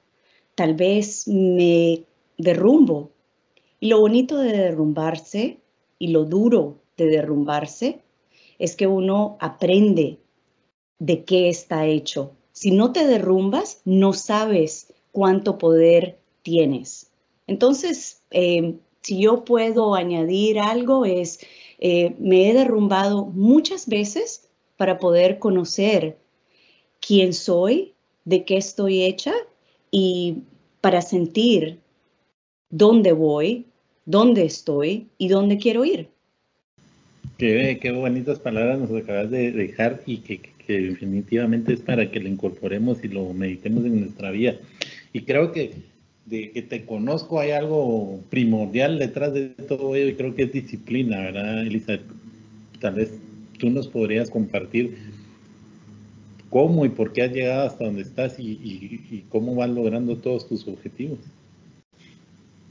tal 0.55 0.75
vez 0.75 1.27
me 1.29 2.05
derrumbo, 2.39 3.11
y 3.83 3.89
lo 3.89 3.99
bonito 3.99 4.39
de 4.39 4.57
derrumbarse 4.57 5.59
y 5.99 6.09
lo 6.09 6.25
duro 6.25 6.79
de 6.97 7.07
derrumbarse 7.07 8.01
es 8.61 8.77
que 8.77 8.87
uno 8.87 9.37
aprende 9.41 10.21
de 11.01 11.25
qué 11.25 11.49
está 11.49 11.87
hecho. 11.87 12.31
Si 12.53 12.71
no 12.71 12.93
te 12.93 13.05
derrumbas, 13.07 13.83
no 13.85 14.13
sabes 14.13 14.93
cuánto 15.11 15.59
poder 15.59 16.21
tienes. 16.43 17.11
Entonces, 17.49 18.23
eh, 18.31 18.77
si 19.01 19.21
yo 19.21 19.45
puedo 19.45 19.97
añadir 19.97 20.61
algo, 20.61 21.05
es, 21.05 21.41
eh, 21.85 22.15
me 22.21 22.49
he 22.49 22.55
derrumbado 22.55 23.27
muchas 23.27 23.89
veces 23.89 24.49
para 24.77 25.01
poder 25.01 25.41
conocer 25.41 26.17
quién 27.05 27.33
soy, 27.33 27.95
de 28.25 28.45
qué 28.45 28.57
estoy 28.57 29.03
hecha 29.03 29.33
y 29.91 30.45
para 30.81 31.03
sentir 31.03 31.81
dónde 32.71 33.11
voy, 33.11 33.67
dónde 34.05 34.45
estoy 34.45 35.09
y 35.19 35.27
dónde 35.27 35.59
quiero 35.59 35.85
ir. 35.85 36.07
Qué, 37.37 37.81
qué 37.83 37.91
bonitas 37.91 38.39
palabras 38.39 38.79
nos 38.79 38.93
acabas 39.03 39.33
de 39.33 39.51
dejar 39.51 40.03
y 40.07 40.19
que, 40.19 40.41
que, 40.41 40.81
definitivamente 40.83 41.73
es 41.73 41.81
para 41.81 42.09
que 42.13 42.21
lo 42.21 42.29
incorporemos 42.29 43.03
y 43.03 43.09
lo 43.09 43.33
meditemos 43.33 43.85
en 43.85 44.03
nuestra 44.03 44.31
vida. 44.31 44.55
Y 45.13 45.23
creo 45.23 45.51
que 45.51 45.73
de 46.27 46.51
que 46.53 46.63
te 46.63 46.85
conozco 46.85 47.41
hay 47.41 47.51
algo 47.51 48.21
primordial 48.31 48.99
detrás 48.99 49.35
de 49.35 49.49
todo 49.51 49.95
ello 49.97 50.09
y 50.09 50.15
creo 50.15 50.35
que 50.35 50.45
es 50.45 50.53
disciplina, 50.53 51.19
¿verdad, 51.21 51.63
Elisa? 51.63 51.99
Tal 52.81 52.95
vez 52.95 53.19
tú 53.59 53.71
nos 53.71 53.89
podrías 53.89 54.31
compartir 54.31 54.97
cómo 56.51 56.85
y 56.85 56.89
por 56.89 57.13
qué 57.13 57.23
has 57.23 57.33
llegado 57.33 57.67
hasta 57.67 57.85
donde 57.85 58.03
estás 58.03 58.37
y 58.39 59.25
cómo 59.29 59.55
vas 59.55 59.71
logrando 59.71 60.17
todos 60.17 60.49
tus 60.49 60.67
objetivos. 60.69 61.19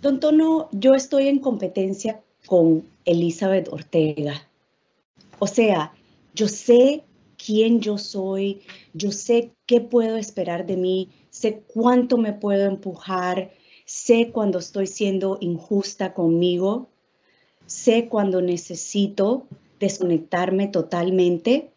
Don 0.01 0.19
Tono, 0.19 0.67
yo 0.71 0.95
estoy 0.95 1.27
en 1.27 1.39
competencia 1.39 2.21
con 2.47 2.83
Elizabeth 3.05 3.67
Ortega. 3.71 4.47
O 5.37 5.45
sea, 5.45 5.93
yo 6.33 6.47
sé 6.47 7.03
quién 7.43 7.81
yo 7.81 7.97
soy, 7.97 8.61
yo 8.93 9.11
sé 9.11 9.53
qué 9.65 9.81
puedo 9.81 10.17
esperar 10.17 10.65
de 10.65 10.77
mí, 10.77 11.09
sé 11.29 11.63
cuánto 11.67 12.17
me 12.17 12.33
puedo 12.33 12.67
empujar, 12.67 13.51
sé 13.85 14.31
cuando 14.31 14.59
estoy 14.59 14.87
siendo 14.87 15.37
injusta 15.41 16.13
conmigo, 16.13 16.89
sé 17.65 18.07
cuando 18.09 18.41
necesito 18.41 19.47
desconectarme 19.79 20.67
totalmente. 20.67 21.71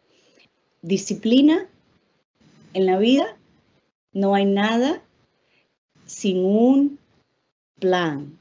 Disciplina 0.82 1.68
en 2.74 2.86
la 2.86 2.98
vida, 2.98 3.36
no 4.12 4.34
hay 4.34 4.44
nada 4.44 5.02
sin 6.04 6.44
un 6.44 6.98
plan. 7.80 8.38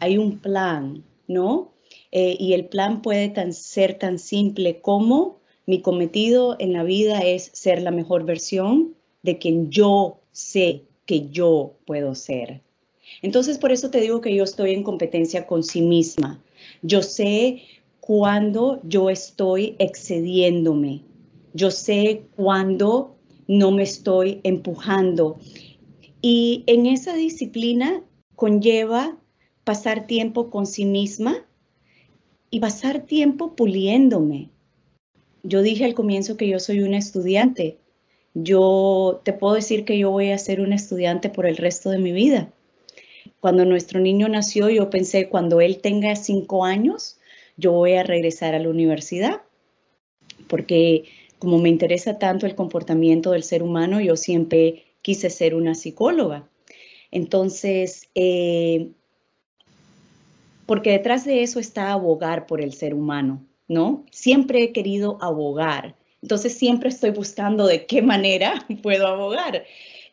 Hay 0.00 0.18
un 0.18 0.38
plan, 0.38 1.04
¿no? 1.28 1.72
Eh, 2.10 2.36
y 2.38 2.54
el 2.54 2.66
plan 2.66 3.00
puede 3.00 3.32
ser 3.52 3.98
tan 3.98 4.18
simple 4.18 4.80
como 4.80 5.41
mi 5.66 5.80
cometido 5.80 6.56
en 6.58 6.72
la 6.72 6.82
vida 6.82 7.20
es 7.20 7.50
ser 7.52 7.82
la 7.82 7.90
mejor 7.90 8.24
versión 8.24 8.94
de 9.22 9.38
quien 9.38 9.70
yo 9.70 10.18
sé 10.32 10.82
que 11.06 11.28
yo 11.30 11.74
puedo 11.86 12.14
ser. 12.14 12.62
Entonces, 13.20 13.58
por 13.58 13.72
eso 13.72 13.90
te 13.90 14.00
digo 14.00 14.20
que 14.20 14.34
yo 14.34 14.44
estoy 14.44 14.72
en 14.72 14.82
competencia 14.82 15.46
con 15.46 15.62
sí 15.62 15.82
misma. 15.82 16.42
Yo 16.82 17.02
sé 17.02 17.62
cuándo 18.00 18.80
yo 18.82 19.10
estoy 19.10 19.76
excediéndome. 19.78 21.02
Yo 21.52 21.70
sé 21.70 22.22
cuándo 22.34 23.16
no 23.46 23.70
me 23.70 23.82
estoy 23.82 24.40
empujando. 24.42 25.38
Y 26.20 26.64
en 26.66 26.86
esa 26.86 27.14
disciplina 27.14 28.02
conlleva 28.34 29.18
pasar 29.64 30.06
tiempo 30.06 30.50
con 30.50 30.66
sí 30.66 30.84
misma 30.84 31.44
y 32.50 32.60
pasar 32.60 33.06
tiempo 33.06 33.54
puliéndome. 33.54 34.50
Yo 35.42 35.62
dije 35.62 35.84
al 35.84 35.94
comienzo 35.94 36.36
que 36.36 36.48
yo 36.48 36.58
soy 36.60 36.80
una 36.80 36.98
estudiante. 36.98 37.78
Yo 38.34 39.20
te 39.24 39.32
puedo 39.32 39.54
decir 39.54 39.84
que 39.84 39.98
yo 39.98 40.10
voy 40.10 40.30
a 40.30 40.38
ser 40.38 40.60
una 40.60 40.76
estudiante 40.76 41.28
por 41.28 41.46
el 41.46 41.56
resto 41.56 41.90
de 41.90 41.98
mi 41.98 42.12
vida. 42.12 42.50
Cuando 43.40 43.64
nuestro 43.64 44.00
niño 44.00 44.28
nació, 44.28 44.70
yo 44.70 44.88
pensé, 44.88 45.28
cuando 45.28 45.60
él 45.60 45.78
tenga 45.78 46.14
cinco 46.16 46.64
años, 46.64 47.18
yo 47.56 47.72
voy 47.72 47.94
a 47.94 48.02
regresar 48.02 48.54
a 48.54 48.58
la 48.58 48.68
universidad, 48.68 49.42
porque 50.48 51.04
como 51.38 51.58
me 51.58 51.68
interesa 51.68 52.18
tanto 52.18 52.46
el 52.46 52.54
comportamiento 52.54 53.32
del 53.32 53.42
ser 53.42 53.62
humano, 53.62 54.00
yo 54.00 54.16
siempre 54.16 54.84
quise 55.02 55.28
ser 55.28 55.54
una 55.54 55.74
psicóloga. 55.74 56.48
Entonces, 57.10 58.08
eh, 58.14 58.90
porque 60.66 60.92
detrás 60.92 61.24
de 61.24 61.42
eso 61.42 61.58
está 61.58 61.92
abogar 61.92 62.46
por 62.46 62.60
el 62.60 62.72
ser 62.72 62.94
humano, 62.94 63.44
¿no? 63.68 64.04
Siempre 64.10 64.62
he 64.62 64.72
querido 64.72 65.18
abogar, 65.20 65.96
entonces 66.22 66.56
siempre 66.56 66.88
estoy 66.88 67.10
buscando 67.10 67.66
de 67.66 67.86
qué 67.86 68.00
manera 68.00 68.66
puedo 68.82 69.06
abogar. 69.06 69.64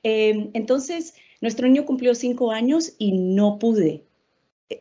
Eh, 0.04 0.50
entonces, 0.54 1.14
nuestro 1.42 1.68
niño 1.68 1.86
cumplió 1.86 2.16
cinco 2.16 2.52
años 2.52 2.94
y 2.98 3.12
no 3.12 3.60
pude. 3.60 4.04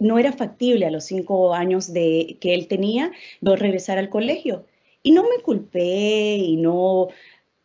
No 0.00 0.18
era 0.18 0.32
factible 0.32 0.86
a 0.86 0.90
los 0.90 1.04
cinco 1.04 1.54
años 1.54 1.92
de, 1.92 2.38
que 2.40 2.54
él 2.54 2.66
tenía 2.66 3.12
no 3.40 3.56
regresar 3.56 3.98
al 3.98 4.10
colegio. 4.10 4.64
Y 5.02 5.12
no 5.12 5.22
me 5.22 5.42
culpé 5.42 6.36
y 6.36 6.56
no 6.56 7.08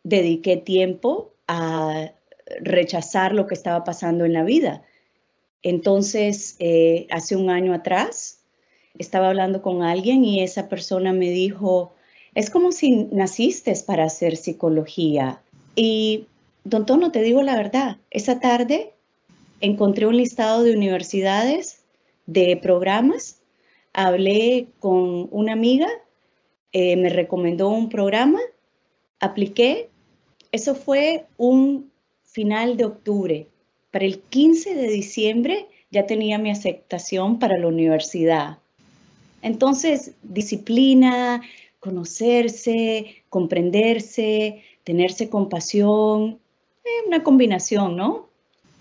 dediqué 0.04 0.56
tiempo 0.56 1.34
a 1.48 2.12
rechazar 2.60 3.34
lo 3.34 3.46
que 3.46 3.54
estaba 3.54 3.84
pasando 3.84 4.24
en 4.24 4.32
la 4.32 4.44
vida. 4.44 4.82
Entonces, 5.62 6.56
eh, 6.58 7.06
hace 7.10 7.36
un 7.36 7.50
año 7.50 7.74
atrás, 7.74 8.43
estaba 8.98 9.28
hablando 9.28 9.62
con 9.62 9.82
alguien 9.82 10.24
y 10.24 10.42
esa 10.42 10.68
persona 10.68 11.12
me 11.12 11.30
dijo, 11.30 11.94
es 12.34 12.50
como 12.50 12.72
si 12.72 13.08
naciste 13.10 13.74
para 13.86 14.04
hacer 14.04 14.36
psicología. 14.36 15.42
Y, 15.74 16.26
don 16.64 16.86
Tono, 16.86 17.12
te 17.12 17.22
digo 17.22 17.42
la 17.42 17.56
verdad, 17.56 17.98
esa 18.10 18.40
tarde 18.40 18.92
encontré 19.60 20.06
un 20.06 20.16
listado 20.16 20.62
de 20.62 20.74
universidades, 20.74 21.82
de 22.26 22.56
programas, 22.56 23.40
hablé 23.92 24.68
con 24.80 25.28
una 25.30 25.52
amiga, 25.52 25.88
eh, 26.72 26.96
me 26.96 27.08
recomendó 27.08 27.68
un 27.68 27.88
programa, 27.88 28.40
apliqué, 29.20 29.90
eso 30.52 30.74
fue 30.74 31.26
un 31.36 31.90
final 32.24 32.76
de 32.76 32.84
octubre 32.84 33.48
para 33.94 34.06
el 34.06 34.18
15 34.18 34.74
de 34.74 34.88
diciembre 34.88 35.68
ya 35.92 36.04
tenía 36.04 36.36
mi 36.36 36.50
aceptación 36.50 37.38
para 37.38 37.56
la 37.58 37.68
universidad. 37.68 38.58
Entonces, 39.44 40.12
disciplina, 40.22 41.42
conocerse, 41.78 43.22
comprenderse, 43.28 44.62
tenerse 44.84 45.28
compasión, 45.28 46.38
eh, 46.82 47.06
una 47.06 47.22
combinación, 47.22 47.94
¿no? 47.94 48.30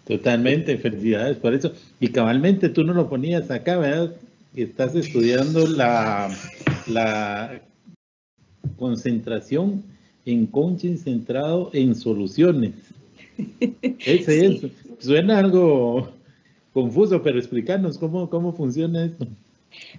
Totalmente, 0.07 0.77
felicidades 0.77 1.35
por 1.35 1.53
eso. 1.53 1.73
Y 1.99 2.07
cabalmente 2.07 2.69
tú 2.69 2.85
no 2.85 2.93
lo 2.93 3.09
ponías 3.09 3.51
acá, 3.51 3.77
¿verdad? 3.77 4.15
Estás 4.55 4.95
estudiando 4.95 5.67
la, 5.67 6.33
la 6.87 7.61
concentración 8.77 9.83
en 10.25 10.45
coaching 10.45 10.95
centrado 10.95 11.71
en 11.73 11.93
soluciones. 11.93 12.71
Ese 14.05 14.45
es. 14.45 14.61
Suena 14.99 15.39
algo 15.39 16.09
confuso, 16.71 17.21
pero 17.21 17.37
explícanos 17.37 17.97
cómo, 17.97 18.29
cómo 18.29 18.53
funciona 18.53 19.03
esto. 19.03 19.27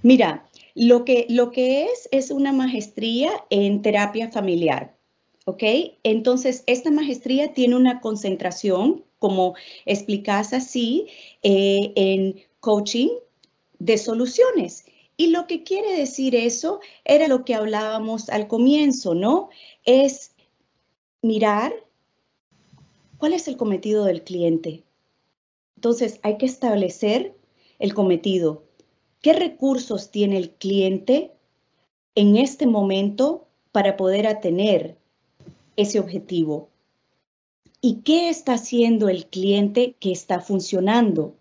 Mira, 0.02 0.43
lo 0.74 1.04
que, 1.04 1.26
lo 1.28 1.50
que 1.50 1.84
es 1.84 2.08
es 2.10 2.30
una 2.30 2.52
maestría 2.52 3.32
en 3.50 3.82
terapia 3.82 4.30
familiar, 4.30 4.96
¿ok? 5.46 5.62
Entonces, 6.02 6.64
esta 6.66 6.90
maestría 6.90 7.52
tiene 7.52 7.76
una 7.76 8.00
concentración, 8.00 9.04
como 9.18 9.54
explicas 9.86 10.52
así, 10.52 11.06
eh, 11.42 11.92
en 11.96 12.42
coaching 12.60 13.08
de 13.78 13.98
soluciones. 13.98 14.84
Y 15.16 15.28
lo 15.28 15.46
que 15.46 15.62
quiere 15.62 15.96
decir 15.96 16.34
eso 16.34 16.80
era 17.04 17.28
lo 17.28 17.44
que 17.44 17.54
hablábamos 17.54 18.28
al 18.28 18.48
comienzo, 18.48 19.14
¿no? 19.14 19.48
Es 19.84 20.32
mirar 21.22 21.72
¿Cuál 23.24 23.32
es 23.32 23.48
el 23.48 23.56
cometido 23.56 24.04
del 24.04 24.22
cliente? 24.22 24.84
Entonces, 25.76 26.20
hay 26.22 26.36
que 26.36 26.44
establecer 26.44 27.34
el 27.78 27.94
cometido. 27.94 28.64
¿Qué 29.24 29.32
recursos 29.32 30.10
tiene 30.10 30.36
el 30.36 30.50
cliente 30.50 31.32
en 32.14 32.36
este 32.36 32.66
momento 32.66 33.48
para 33.72 33.96
poder 33.96 34.26
atener 34.26 34.98
ese 35.76 35.98
objetivo? 35.98 36.68
¿Y 37.80 38.02
qué 38.02 38.28
está 38.28 38.52
haciendo 38.52 39.08
el 39.08 39.24
cliente 39.24 39.96
que 39.98 40.12
está 40.12 40.40
funcionando? 40.40 41.34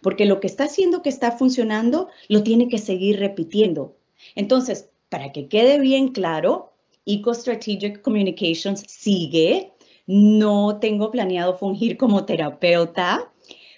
Porque 0.00 0.24
lo 0.24 0.40
que 0.40 0.46
está 0.46 0.64
haciendo 0.64 1.02
que 1.02 1.10
está 1.10 1.32
funcionando 1.32 2.08
lo 2.28 2.42
tiene 2.42 2.68
que 2.68 2.78
seguir 2.78 3.18
repitiendo. 3.18 3.94
Entonces, 4.34 4.88
para 5.10 5.30
que 5.30 5.46
quede 5.46 5.80
bien 5.80 6.08
claro, 6.08 6.72
Eco 7.04 7.34
Strategic 7.34 8.00
Communications 8.00 8.82
sigue 8.88 9.74
no 10.06 10.78
tengo 10.80 11.10
planeado 11.10 11.58
fungir 11.58 11.98
como 11.98 12.24
terapeuta, 12.24 13.30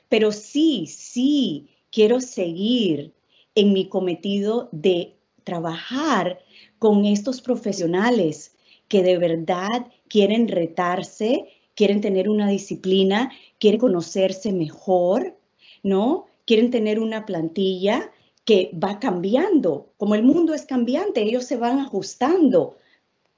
pero 0.08 0.30
sí, 0.30 0.86
sí, 0.86 1.70
quiero 1.96 2.20
seguir 2.20 3.14
en 3.54 3.72
mi 3.72 3.88
cometido 3.88 4.68
de 4.70 5.16
trabajar 5.44 6.40
con 6.78 7.06
estos 7.06 7.40
profesionales 7.40 8.54
que 8.86 9.02
de 9.02 9.16
verdad 9.16 9.86
quieren 10.06 10.46
retarse, 10.46 11.46
quieren 11.74 12.02
tener 12.02 12.28
una 12.28 12.50
disciplina, 12.50 13.32
quieren 13.58 13.80
conocerse 13.80 14.52
mejor, 14.52 15.38
¿no? 15.82 16.26
Quieren 16.44 16.70
tener 16.70 17.00
una 17.00 17.24
plantilla 17.24 18.12
que 18.44 18.70
va 18.74 19.00
cambiando. 19.00 19.94
Como 19.96 20.14
el 20.14 20.22
mundo 20.22 20.52
es 20.52 20.66
cambiante, 20.66 21.22
ellos 21.22 21.46
se 21.46 21.56
van 21.56 21.78
ajustando 21.78 22.76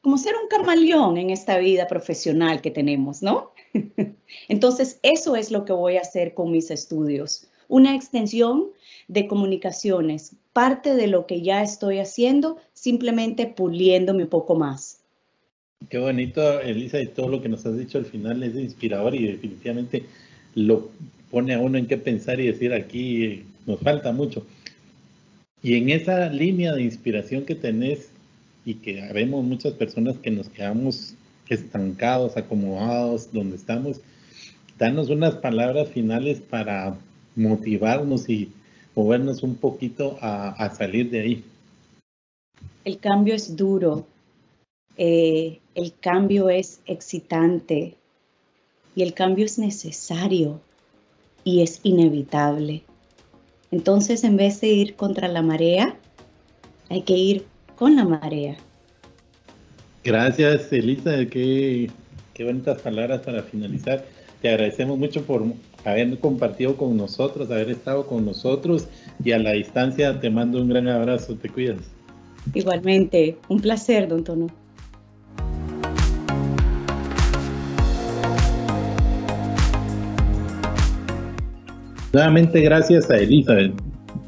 como 0.00 0.18
ser 0.18 0.34
un 0.34 0.48
camaleón 0.48 1.16
en 1.16 1.30
esta 1.30 1.58
vida 1.58 1.86
profesional 1.86 2.60
que 2.60 2.72
tenemos, 2.72 3.22
¿no? 3.22 3.52
Entonces, 4.48 4.98
eso 5.04 5.36
es 5.36 5.52
lo 5.52 5.64
que 5.64 5.72
voy 5.72 5.96
a 5.96 6.00
hacer 6.00 6.34
con 6.34 6.50
mis 6.50 6.72
estudios. 6.72 7.48
Una 7.68 7.94
extensión 7.94 8.64
de 9.06 9.26
comunicaciones, 9.26 10.36
parte 10.52 10.94
de 10.94 11.06
lo 11.06 11.26
que 11.26 11.42
ya 11.42 11.62
estoy 11.62 11.98
haciendo, 11.98 12.58
simplemente 12.72 13.46
puliéndome 13.46 14.24
un 14.24 14.28
poco 14.28 14.54
más. 14.54 15.00
Qué 15.88 15.98
bonito, 15.98 16.60
Elisa, 16.60 17.00
y 17.00 17.06
todo 17.06 17.28
lo 17.28 17.40
que 17.40 17.48
nos 17.48 17.64
has 17.64 17.78
dicho 17.78 17.98
al 17.98 18.04
final 18.04 18.42
es 18.42 18.54
inspirador 18.56 19.14
y 19.14 19.26
definitivamente 19.26 20.04
lo 20.54 20.90
pone 21.30 21.54
a 21.54 21.60
uno 21.60 21.78
en 21.78 21.86
qué 21.86 21.96
pensar 21.96 22.40
y 22.40 22.46
decir 22.46 22.72
aquí 22.72 23.44
nos 23.66 23.80
falta 23.80 24.12
mucho. 24.12 24.44
Y 25.62 25.74
en 25.74 25.90
esa 25.90 26.28
línea 26.30 26.74
de 26.74 26.82
inspiración 26.82 27.44
que 27.44 27.54
tenés 27.54 28.10
y 28.64 28.74
que 28.74 29.00
vemos 29.12 29.44
muchas 29.44 29.74
personas 29.74 30.18
que 30.18 30.30
nos 30.30 30.48
quedamos 30.48 31.14
estancados, 31.48 32.36
acomodados 32.36 33.32
donde 33.32 33.56
estamos, 33.56 34.00
danos 34.78 35.10
unas 35.10 35.36
palabras 35.36 35.88
finales 35.88 36.40
para 36.40 36.98
motivarnos 37.38 38.28
y 38.28 38.52
movernos 38.94 39.42
un 39.42 39.54
poquito 39.54 40.18
a, 40.20 40.74
salir 40.74 41.10
de 41.10 41.20
ahí. 41.20 41.44
El 42.84 42.98
cambio 42.98 43.34
es 43.34 43.56
duro, 43.56 44.06
eh, 44.96 45.60
el 45.74 45.92
cambio 46.00 46.48
es 46.48 46.80
excitante 46.86 47.94
y 48.94 49.02
el 49.02 49.14
cambio 49.14 49.44
es 49.44 49.58
necesario 49.58 50.60
y 51.44 51.62
es 51.62 51.80
inevitable. 51.84 52.82
Entonces, 53.70 54.24
en 54.24 54.36
vez 54.36 54.60
de 54.60 54.68
ir 54.68 54.96
contra 54.96 55.28
la 55.28 55.42
marea, 55.42 55.96
hay 56.88 57.02
que 57.02 57.14
ir 57.14 57.46
con 57.76 57.94
la 57.96 58.04
marea. 58.04 58.56
Gracias, 60.02 60.72
Elisa. 60.72 61.26
Qué, 61.26 61.90
qué 62.34 62.44
bonitas 62.44 62.80
palabras 62.80 63.20
para 63.20 63.42
finalizar. 63.42 64.04
Te 64.40 64.48
agradecemos 64.48 64.98
mucho 64.98 65.22
por 65.22 65.44
haber 65.84 66.18
compartido 66.18 66.76
con 66.76 66.96
nosotros, 66.96 67.50
haber 67.50 67.70
estado 67.70 68.06
con 68.06 68.24
nosotros 68.24 68.86
y 69.24 69.32
a 69.32 69.38
la 69.38 69.52
distancia 69.52 70.20
te 70.20 70.30
mando 70.30 70.60
un 70.60 70.68
gran 70.68 70.88
abrazo. 70.88 71.36
Te 71.36 71.48
cuidas. 71.48 71.78
Igualmente, 72.54 73.36
un 73.48 73.60
placer, 73.60 74.08
don 74.08 74.24
Tono. 74.24 74.46
Nuevamente 82.12 82.60
gracias 82.62 83.10
a 83.10 83.18
Elizabeth. 83.18 83.74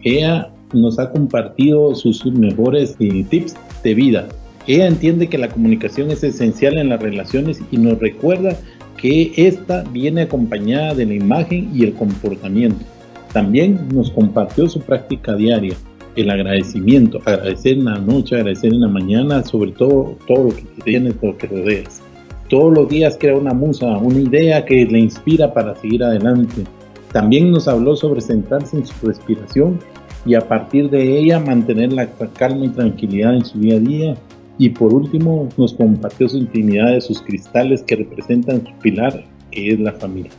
Ella 0.02 0.50
nos 0.72 0.98
ha 0.98 1.10
compartido 1.10 1.94
sus 1.94 2.24
mejores 2.26 2.94
eh, 3.00 3.24
tips 3.28 3.56
de 3.82 3.94
vida. 3.94 4.28
Ella 4.66 4.86
entiende 4.86 5.28
que 5.28 5.38
la 5.38 5.48
comunicación 5.48 6.10
es 6.10 6.22
esencial 6.22 6.78
en 6.78 6.90
las 6.90 7.00
relaciones 7.00 7.60
y 7.70 7.78
nos 7.78 7.98
recuerda 7.98 8.56
que 9.00 9.32
esta 9.36 9.82
viene 9.92 10.22
acompañada 10.22 10.94
de 10.94 11.06
la 11.06 11.14
imagen 11.14 11.70
y 11.74 11.84
el 11.84 11.94
comportamiento. 11.94 12.84
También 13.32 13.88
nos 13.94 14.10
compartió 14.10 14.68
su 14.68 14.80
práctica 14.80 15.34
diaria, 15.34 15.74
el 16.16 16.30
agradecimiento, 16.30 17.18
agradecer 17.24 17.78
en 17.78 17.84
la 17.84 17.98
noche, 17.98 18.36
agradecer 18.36 18.72
en 18.72 18.80
la 18.80 18.88
mañana, 18.88 19.44
sobre 19.44 19.72
todo 19.72 20.16
todo 20.26 20.44
lo 20.44 20.50
que 20.50 20.64
tienes, 20.84 21.14
lo 21.22 21.36
que 21.38 21.46
rodeas. 21.46 22.02
Todos 22.48 22.76
los 22.76 22.88
días 22.88 23.16
crea 23.18 23.36
una 23.36 23.54
musa, 23.54 23.86
una 23.86 24.18
idea 24.18 24.64
que 24.64 24.84
le 24.84 24.98
inspira 24.98 25.54
para 25.54 25.76
seguir 25.76 26.02
adelante 26.02 26.64
también 27.12 27.50
nos 27.50 27.66
habló 27.66 27.96
sobre 27.96 28.20
centrarse 28.20 28.76
en 28.76 28.86
su 28.86 29.06
respiración 29.06 29.78
y 30.24 30.34
a 30.34 30.40
partir 30.40 30.90
de 30.90 31.18
ella 31.18 31.40
mantener 31.40 31.92
la 31.92 32.08
calma 32.36 32.66
y 32.66 32.68
tranquilidad 32.68 33.34
en 33.34 33.44
su 33.44 33.58
día 33.58 33.76
a 33.76 33.80
día. 33.80 34.14
Y 34.60 34.68
por 34.68 34.92
último 34.92 35.48
nos 35.56 35.72
compartió 35.72 36.28
su 36.28 36.36
intimidad 36.36 36.92
de 36.92 37.00
sus 37.00 37.22
cristales 37.22 37.82
que 37.82 37.96
representan 37.96 38.62
su 38.62 38.72
pilar, 38.82 39.24
que 39.50 39.72
es 39.72 39.80
la 39.80 39.92
familia. 39.92 40.30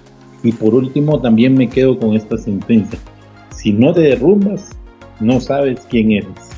Y 0.44 0.52
por 0.52 0.76
último 0.76 1.20
también 1.20 1.56
me 1.56 1.68
quedo 1.68 1.98
con 1.98 2.16
esta 2.16 2.38
sentencia. 2.38 3.00
Si 3.50 3.74
no 3.74 3.92
te 3.94 4.02
derrumbas, 4.02 4.70
no 5.20 5.42
sabes 5.42 5.88
quién 5.90 6.12
eres. 6.12 6.52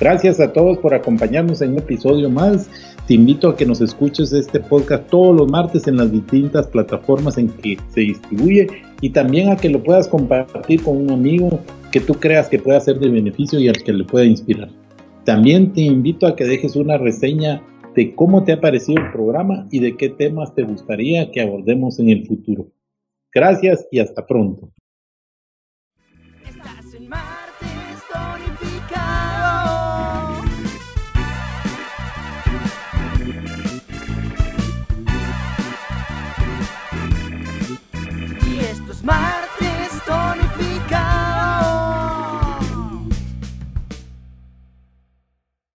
Gracias 0.00 0.40
a 0.40 0.50
todos 0.54 0.78
por 0.78 0.94
acompañarnos 0.94 1.60
en 1.60 1.72
un 1.72 1.80
episodio 1.80 2.30
más 2.30 2.70
te 3.06 3.12
invito 3.12 3.50
a 3.50 3.56
que 3.56 3.66
nos 3.66 3.82
escuches 3.82 4.32
este 4.32 4.60
podcast 4.60 5.06
todos 5.10 5.36
los 5.36 5.50
martes 5.50 5.86
en 5.86 5.98
las 5.98 6.10
distintas 6.10 6.66
plataformas 6.66 7.36
en 7.36 7.48
que 7.48 7.78
se 7.92 8.00
distribuye 8.00 8.68
y 9.02 9.10
también 9.10 9.50
a 9.50 9.56
que 9.56 9.68
lo 9.68 9.82
puedas 9.82 10.08
compartir 10.08 10.82
con 10.82 10.96
un 10.96 11.10
amigo 11.10 11.60
que 11.92 12.00
tú 12.00 12.14
creas 12.14 12.48
que 12.48 12.58
pueda 12.58 12.80
ser 12.80 12.98
de 12.98 13.10
beneficio 13.10 13.60
y 13.60 13.68
al 13.68 13.82
que 13.82 13.92
le 13.92 14.04
pueda 14.04 14.24
inspirar. 14.24 14.70
También 15.28 15.74
te 15.74 15.82
invito 15.82 16.26
a 16.26 16.34
que 16.34 16.46
dejes 16.46 16.74
una 16.74 16.96
reseña 16.96 17.62
de 17.94 18.14
cómo 18.14 18.44
te 18.44 18.52
ha 18.52 18.62
parecido 18.62 19.02
el 19.02 19.12
programa 19.12 19.68
y 19.70 19.78
de 19.80 19.94
qué 19.94 20.08
temas 20.08 20.54
te 20.54 20.62
gustaría 20.62 21.30
que 21.30 21.42
abordemos 21.42 21.98
en 21.98 22.08
el 22.08 22.26
futuro. 22.26 22.68
Gracias 23.30 23.86
y 23.90 23.98
hasta 23.98 24.26
pronto. 24.26 24.70